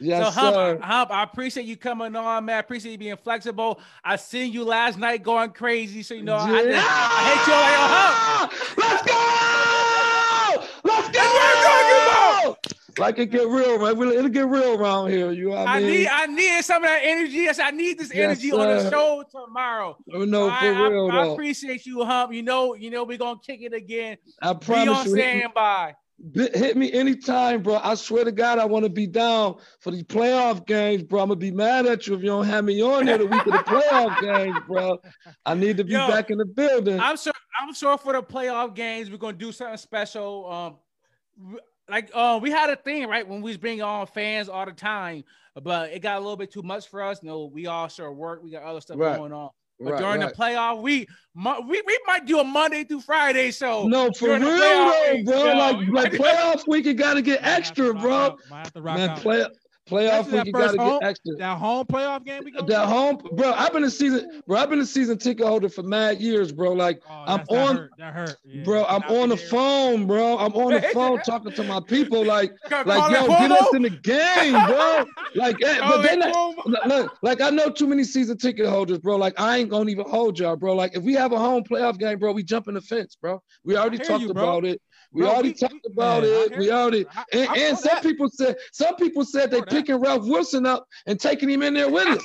[0.00, 0.78] Yes, so Hump, sir.
[0.82, 2.56] Hump, I appreciate you coming on, man.
[2.56, 3.80] I appreciate you being flexible.
[4.04, 6.80] I seen you last night going crazy, so you know I, Yeah.
[6.84, 8.52] I hate you like yo, Hump.
[8.78, 10.68] Let's go!
[10.84, 11.12] Let's go!
[11.12, 12.56] That's what I'm talking
[12.98, 13.98] Like it get real, man.
[13.98, 15.30] Really, It'll get real around here.
[15.32, 15.90] You know what I I mean?
[15.90, 17.32] need I need some of that energy.
[17.36, 19.96] Yes, I need this Yes, energy on the show tomorrow.
[20.12, 21.32] Oh, no, I, for I- real I, though.
[21.34, 22.32] appreciate you, Hump.
[22.32, 24.16] You know, you know, we're gonna kick it again.
[24.42, 25.12] I promise Be on you.
[25.22, 25.94] standby.
[26.34, 27.76] Hit me anytime, bro.
[27.76, 31.20] I swear to God, I want to be down for these playoff games, bro.
[31.20, 33.46] I'm gonna be mad at you if you don't have me on there the week
[33.46, 34.98] of the playoff games, bro.
[35.46, 36.98] I need to be Yo, back in the building.
[36.98, 37.32] I'm sure.
[37.60, 40.50] I'm sure for the playoff games, we're gonna do something special.
[40.50, 41.56] Um,
[41.88, 44.72] like uh, we had a thing right when we was bringing on fans all the
[44.72, 45.22] time,
[45.62, 47.20] but it got a little bit too much for us.
[47.22, 48.42] You No, we all sure work.
[48.42, 49.16] We got other stuff Right.
[49.16, 49.50] going on.
[49.80, 50.30] But Right, during right.
[50.30, 53.86] the playoff week, mo- we we might do a Monday through Friday show.
[53.86, 55.44] No, for real though, playoff week, bro.
[55.44, 55.56] yo.
[55.56, 58.36] Like like playoff week, you gotta get Might have to extra, bro.
[58.50, 59.18] Might have to rock Man, out.
[59.20, 59.46] play
[59.88, 61.34] Playoff Especially that week, you gotta first get home- extra.
[61.36, 62.42] That home playoff game.
[62.66, 63.52] That home, bro.
[63.52, 64.58] I've been a season, bro.
[64.58, 66.72] I've been a season ticket holder for mad years, bro.
[66.72, 67.90] Like, Oh, I'm that's- that on- hurt.
[67.98, 68.36] That hurt.
[68.44, 68.62] Yeah.
[68.64, 70.38] bro, I'm Not on the phone, bro.
[70.38, 72.52] I'm on the phone talking to my people, like,
[72.84, 75.04] like, yo, get us in the game, bro.
[75.34, 79.16] Like, eh, but they it look, like I know too many season ticket holders, bro.
[79.16, 80.74] Like I ain't gonna even hold y'all, bro.
[80.74, 83.42] Like if we have a home playoff game, bro, we jump in the fence, bro.
[83.64, 84.80] We already talked you, about it.
[85.12, 86.58] We Bro, already we- talked about man, it.
[86.58, 88.02] We already I- and, I and some that.
[88.02, 89.70] people said some people said they that.
[89.70, 92.24] picking Ralph Wilson up and taking him in there with us.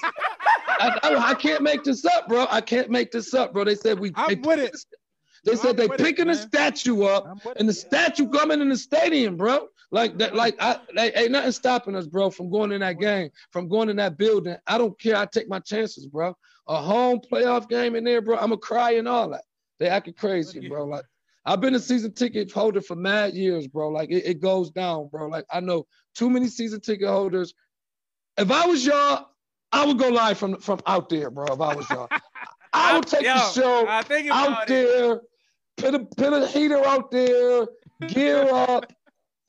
[0.79, 2.45] I, can't make this up, bro.
[2.49, 3.63] I can't make this up, bro.
[3.63, 4.11] They said we.
[4.15, 4.75] I'm they with it.
[5.45, 9.67] They said they picking the statue up and the statue coming in the stadium, bro.
[9.91, 13.29] Like that, like I like, ain't nothing stopping us, bro, from going in that game,
[13.51, 14.55] from going in that building.
[14.65, 15.15] I don't care.
[15.15, 16.35] I take my chances, bro.
[16.67, 18.37] A home playoff game in there, bro.
[18.37, 19.43] I'ma cry and all that.
[19.79, 20.85] They acting crazy, bro.
[20.85, 21.03] Like
[21.45, 23.89] I've been a season ticket holder for mad years, bro.
[23.89, 25.27] Like it, it goes down, bro.
[25.27, 25.85] Like I know
[26.15, 27.53] too many season ticket holders.
[28.37, 29.27] If I was y'all,
[29.71, 31.45] I would go live from from out there, bro.
[31.45, 32.07] If I was y'all,
[32.73, 34.67] I would take Yo, the show out it.
[34.67, 35.21] there,
[35.77, 37.67] put a put a heater out there,
[38.07, 38.91] gear up,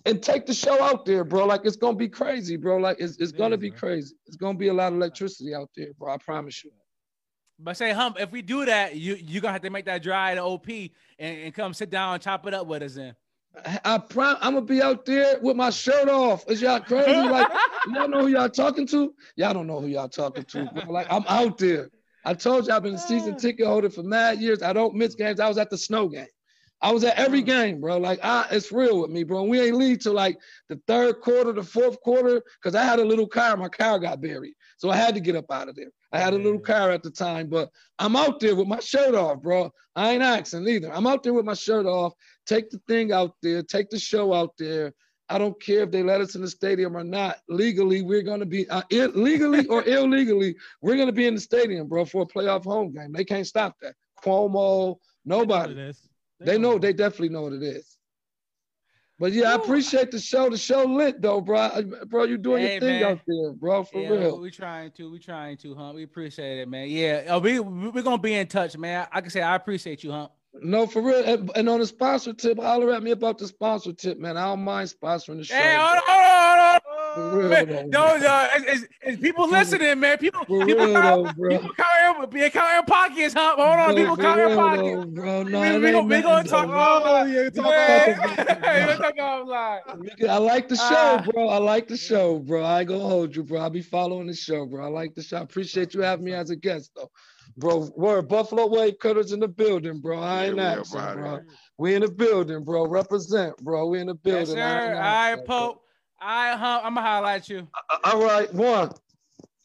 [0.04, 1.46] and take the show out there, bro.
[1.46, 2.76] Like it's gonna be crazy, bro.
[2.78, 3.78] Like it's, it's It gonna is, be bro.
[3.78, 4.14] crazy.
[4.26, 6.12] It's gonna be a lot of electricity out there, bro.
[6.12, 6.72] I promise you.
[7.58, 10.36] But say, hump, if we do that, you you gonna have to make that drive
[10.36, 13.14] to OP and, and come sit down and chop it up with us then.
[13.84, 16.44] I, prom- I'm gonna be out there with my shirt off.
[16.50, 17.12] Is y'all crazy?
[17.12, 17.48] Like
[17.94, 19.14] y'all know who y'all talking to?
[19.36, 20.64] Y'all don't know who y'all talking to.
[20.66, 20.92] Bro.
[20.92, 21.90] Like I'm out there.
[22.24, 24.62] I told you I've been a season ticket holder for mad years.
[24.62, 25.38] I don't miss games.
[25.38, 26.26] I was at the snow game.
[26.82, 27.46] I was at every mm.
[27.46, 27.98] game, bro.
[27.98, 29.44] Like I, it's real with me, bro.
[29.44, 30.36] We ain't lead till like
[30.68, 33.56] the third quarter, the fourth quarter, because I had a little car.
[33.56, 35.90] My car got buried, so I had to get up out of there.
[36.14, 39.16] I had a little car at the time, but I'm out there with my shirt
[39.16, 39.72] off, bro.
[39.96, 40.94] I ain't asking either.
[40.94, 42.12] I'm out there with my shirt off.
[42.46, 43.64] Take the thing out there.
[43.64, 44.94] Take the show out there.
[45.28, 47.38] I don't care if they let us in the stadium or not.
[47.48, 52.04] Legally, we're gonna be uh, illegally or illegally, we're gonna be in the stadium, bro,
[52.04, 53.12] for a playoff home game.
[53.12, 53.96] They can't stop that.
[54.22, 55.92] Cuomo, They know nobody.
[56.38, 56.78] They know.
[56.78, 57.93] They definitely know what it is.
[59.18, 60.50] But yeah, I appreciate the show.
[60.50, 61.70] The show lit though, bro.
[62.06, 63.12] Bro, you doing Hey, your thing man.
[63.12, 63.84] out there, bro.
[63.84, 64.40] For yeah, real.
[64.40, 65.94] we trying to, we trying to, hump.
[65.94, 66.88] We appreciate it, man.
[66.88, 69.06] Yeah, uh, we we're gonna be in touch, man.
[69.12, 70.32] I can say I appreciate you, hump.
[70.62, 71.22] No, for real.
[71.24, 74.36] And, and on the sponsor tip, holler at me about the sponsor tip, man.
[74.36, 75.54] I don't mind sponsoring the show.
[75.54, 76.80] Hey, hold on, hold on, hold on.
[76.80, 80.18] For real, Man, though, those uh, it's, it's, it's people listening, man.
[80.18, 81.58] People, For people, real, count, though, bro.
[81.58, 83.58] people count their, count their pockets, hump.
[83.58, 84.84] Hold on, No, people for count their real, pockets.
[84.84, 85.42] though, bro.
[85.44, 86.76] No, we, it we, ain't gonna, we gonna talk bro.
[86.76, 87.32] offline.
[87.34, 87.74] yeah, talk
[88.64, 89.80] Yeah, we're talking offline.
[90.28, 91.22] I like the show, Ah.
[91.24, 91.48] bro.
[91.48, 92.62] I like the show, bro.
[92.64, 93.60] I ain't gonna hold you, bro.
[93.60, 94.84] I'll be following the show, bro.
[94.84, 95.36] I like the show.
[95.38, 97.10] I appreciate you having me as a guest, though.
[97.56, 100.18] Bro, we're Buffalo Wave Cutters in the building, bro.
[100.20, 101.40] I ain't Yeah, we asking, bro.
[101.78, 102.86] We in the building, bro.
[102.88, 103.86] Represent, bro.
[103.86, 104.54] We in the Yes, building.
[104.56, 104.66] sir.
[104.66, 105.46] I ain't All right, asking.
[105.46, 105.83] Pope.
[106.24, 106.84] All right, hump.
[106.86, 107.68] I'm gonna highlight you.
[108.02, 108.88] All right, one.
[108.88, 108.94] All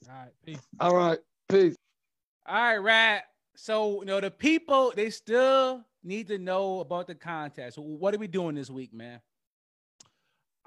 [0.09, 0.59] right, peace.
[0.81, 1.77] All right, peace.
[2.45, 3.23] All right, Rat.
[3.55, 7.77] So you know the people they still need to know about the contest.
[7.77, 9.21] What are we doing this week, man?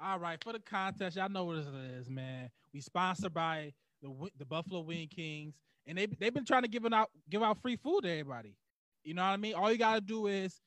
[0.03, 1.67] All right, for the contest, y'all know what it
[1.99, 2.49] is, man.
[2.73, 3.71] We sponsored by
[4.01, 5.53] the the Buffalo Wing Kings,
[5.85, 8.55] and they they've been trying to give out give out free food to everybody.
[9.03, 9.53] You know what I mean?
[9.53, 10.59] All you gotta do is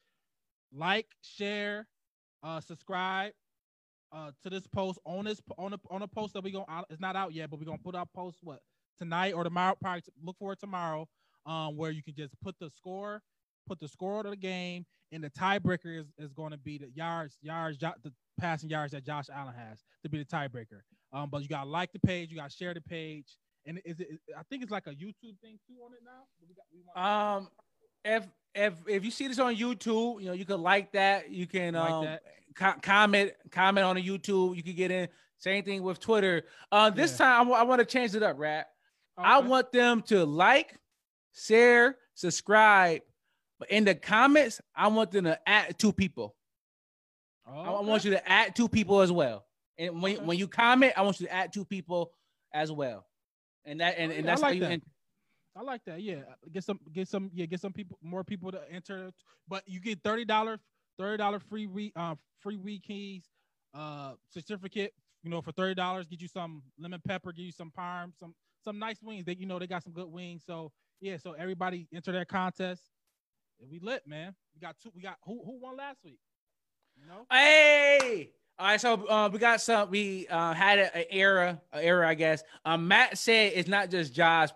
[0.72, 1.88] like, share,
[2.44, 3.32] uh, subscribe
[4.12, 6.84] uh to this post on this on a on a post that we going to
[6.90, 8.60] it's not out yet, but we're gonna put out post what
[8.98, 9.74] tonight or tomorrow.
[9.80, 11.08] Probably look for it tomorrow,
[11.44, 13.22] um, where you can just put the score,
[13.68, 16.90] put the score of the game, and the tiebreaker is, is going to be the
[16.94, 20.82] yards yards the passing yards that Josh Allen has to be the tiebreaker.
[21.12, 24.08] Um, but you gotta like the page, you gotta share the page, and is it?
[24.36, 26.26] I think it's like a YouTube thing too on it now.
[26.40, 27.48] We got- we Um,
[28.04, 31.30] if if if you see this on YouTube, you know you can like that.
[31.30, 32.22] You can Like um that.
[32.54, 34.56] co- comment comment on the YouTube.
[34.56, 35.08] You can get in.
[35.38, 36.44] Same thing with Twitter.
[36.72, 37.26] Uh, this Yeah.
[37.26, 38.68] time I want to change it up, Rat.
[39.18, 40.76] I want them to like,
[41.34, 43.02] share, subscribe,
[43.58, 46.34] but in the comments, I want them to add two people.
[47.46, 49.46] I- I want you to add two people as well.
[49.78, 50.24] And when, Okay.
[50.24, 52.12] when you comment, I want you to add two people
[52.52, 53.06] as well.
[53.64, 54.80] And that and, and I that's how you that.
[55.56, 56.02] I like that.
[56.02, 56.16] Yeah,
[56.52, 59.10] get some, get some, yeah, get some people, more people to enter.
[59.48, 60.58] But you get thirty dollar,
[60.98, 63.24] thirty dollar free week, uh, free week keys,
[63.74, 64.92] uh, certificate.
[65.22, 68.34] You know, for thirty dollars, get you some lemon pepper, give you some parm, some
[68.62, 69.24] some nice wings.
[69.24, 70.42] They, you know, they got some good wings.
[70.46, 72.82] So yeah, so everybody enter that contest.
[73.60, 74.34] And we lit, man.
[74.54, 74.90] We got two.
[74.94, 76.18] We got who who won last week?
[77.00, 78.30] You know, Hey.
[78.58, 79.90] All right, so uh, we got some.
[79.90, 82.42] We uh, had an era, a era, I guess.
[82.64, 84.48] Um, Matt said it's not just Josh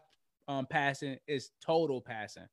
[0.50, 2.46] um, passing; it's total passing.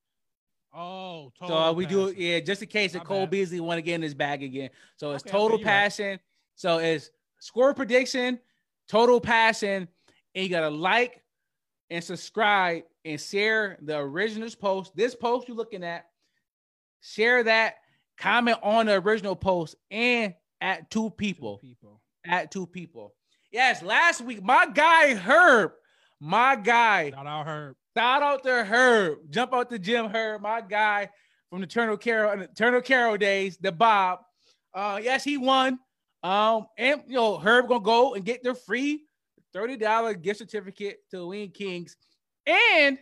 [0.74, 2.22] oh, so total uh, we do, passing.
[2.22, 3.30] yeah, just in case that Cole bad.
[3.30, 4.70] Beasley want to get in his bag again.
[4.96, 5.70] So it's Okay, total you right.
[5.72, 6.18] passing.
[6.54, 8.38] So it's score prediction,
[8.88, 9.88] total passing,
[10.34, 11.22] and you gotta like
[11.90, 14.94] and subscribe and share the original post.
[14.96, 16.06] This post you're looking at,
[17.00, 17.76] share that,
[18.18, 21.58] comment on the original post, and at two people.
[21.58, 22.00] Two people.
[22.26, 23.14] At two people.
[23.50, 25.72] Yes, last week, my guy Herb,
[26.20, 27.76] my guy, Shout out Herb.
[27.98, 31.10] Shout out to Herb, jump out to Jim Herb, my guy
[31.50, 34.20] from the Turner Carroll, Turner Carroll days, the Bob.
[34.72, 35.80] Uh, yes, he won.
[36.22, 39.04] Um, and you know, Herb gonna go and get their free
[39.52, 41.96] $30 gift certificate to Wing Kings.
[42.46, 42.98] And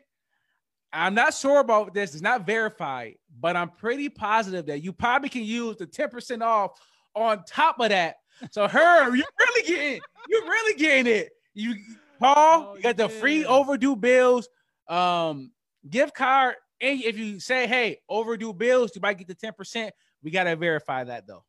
[0.95, 5.29] I'm not sure about this, it's not verified, but I'm pretty positive that you probably
[5.29, 6.81] can use the 10% off
[7.15, 8.17] on top of that.
[8.51, 11.33] So Herb, you're really getting you're really getting it.
[11.53, 11.75] You
[12.19, 14.49] Paul, Oh, you got the free overdue bills,
[14.89, 15.53] um,
[15.89, 16.57] gift card.
[16.81, 19.91] And if you say, hey, overdue bills, you might get the 10%.
[20.23, 21.45] We gotta verify that though.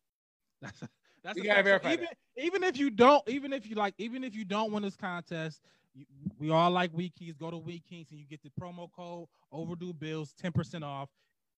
[0.62, 2.08] That's a gotta verify even
[2.38, 5.62] even if you don't, even if you like, even if you don't win this contest,
[5.94, 6.06] you,
[6.40, 7.36] we all like Wing Kings.
[7.36, 11.10] Go to Wing Kings and you get the promo code overdue bills, ten percent off.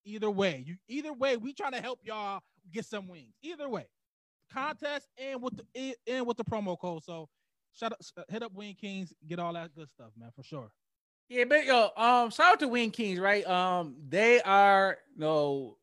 [0.05, 3.33] Either way, you either way, we trying to help y'all get some wings.
[3.43, 3.85] Either way,
[4.51, 7.03] contest and with the and with the promo code.
[7.03, 7.27] So,
[7.73, 7.99] shut up,
[8.29, 10.71] hit up Wing Kings, get all that good stuff, man, for sure.
[11.29, 13.45] Yeah, but yo, um, shout out to Wing Kings, right?
[13.45, 15.77] Um, they are you know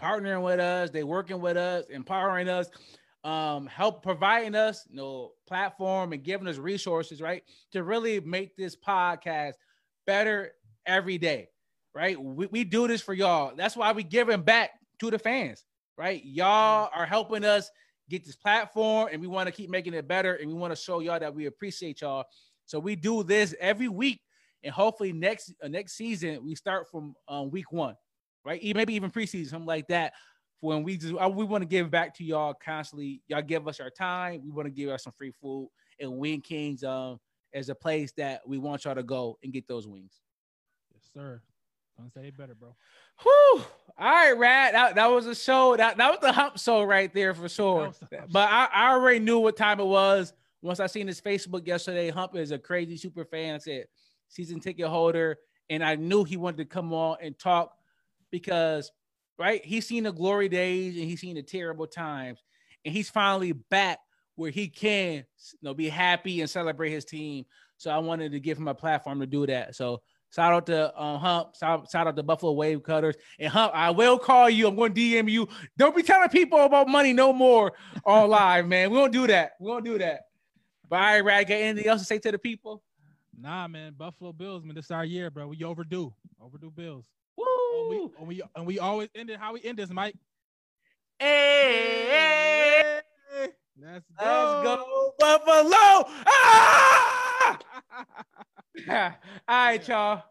[0.00, 2.68] partnering with us, they working with us, empowering us,
[3.22, 7.42] um, help providing us you know platform and giving us resources, right?
[7.72, 9.52] To really make this podcast
[10.06, 10.52] better
[10.86, 11.48] every day,
[11.94, 12.18] right?
[12.18, 13.54] We, we do this for y'all.
[13.54, 14.70] That's why we giving back
[15.00, 15.64] to the fans,
[15.98, 16.24] right?
[16.24, 17.70] Y'all are helping us
[18.08, 20.80] get this platform and we want to keep making it better and we want to
[20.82, 22.24] show y'all that we appreciate y'all.
[22.64, 24.22] So we do this every week
[24.62, 27.94] and hopefully next uh, next season we start from um, week one,
[28.44, 28.60] right?
[28.62, 30.14] Maybe even preseason, something like that.
[30.60, 33.22] When we just we want to give back to y'all constantly.
[33.28, 34.40] Y'all give us our time.
[34.44, 37.18] We want to give us some free food, and Wing Kings um
[37.52, 40.20] is a place that we want y'all to go and get those wings.
[40.92, 41.40] Yes, sir.
[41.96, 42.76] Don't say it better, bro.
[43.22, 43.64] Whew.
[43.98, 44.72] All right, Rat.
[44.72, 45.76] That, that was a show.
[45.76, 47.88] That, that was the hump show right there for sure.
[47.88, 50.32] was the hump But I, I already knew what time it was.
[50.62, 53.56] Once I seen his Facebook yesterday, Hump is a crazy super fan.
[53.56, 53.86] I said
[54.28, 55.38] season ticket holder.
[55.70, 57.72] And I knew he wanted to come on and talk
[58.30, 58.90] because
[59.38, 62.42] right, he's seen the glory days and he's seen the terrible times.
[62.84, 63.98] And he's finally back
[64.36, 67.44] where he can you know be happy and celebrate his team.
[67.76, 69.76] So I wanted to give him a platform to do that.
[69.76, 71.56] So Shout out to uh, Hump.
[71.56, 73.16] Shout, shout out to Buffalo Wave Cutters.
[73.38, 74.68] And Hump, I will call you.
[74.68, 75.48] I'm going to DM you.
[75.76, 77.72] Don't be telling people about money no more
[78.04, 78.90] on live, man.
[78.90, 79.52] We won't do that.
[79.58, 80.22] We won't do that.
[80.88, 82.82] But all right, Rad, got anything else to say to the people?
[83.40, 83.94] Nah, man.
[83.94, 84.74] Buffalo Bills, man.
[84.74, 85.48] This is our year, bro.
[85.48, 86.12] We overdue.
[86.40, 87.06] Overdue Bills.
[87.70, 88.12] And we, Woo!
[88.18, 90.16] and we and we always end it how we end this, Mike.
[91.18, 93.00] Hey, Hey,
[93.80, 94.54] let's let's go.
[94.54, 96.04] go, Buffalo.
[96.26, 97.58] Ah!
[98.88, 99.12] all
[99.48, 100.24] right, y'all.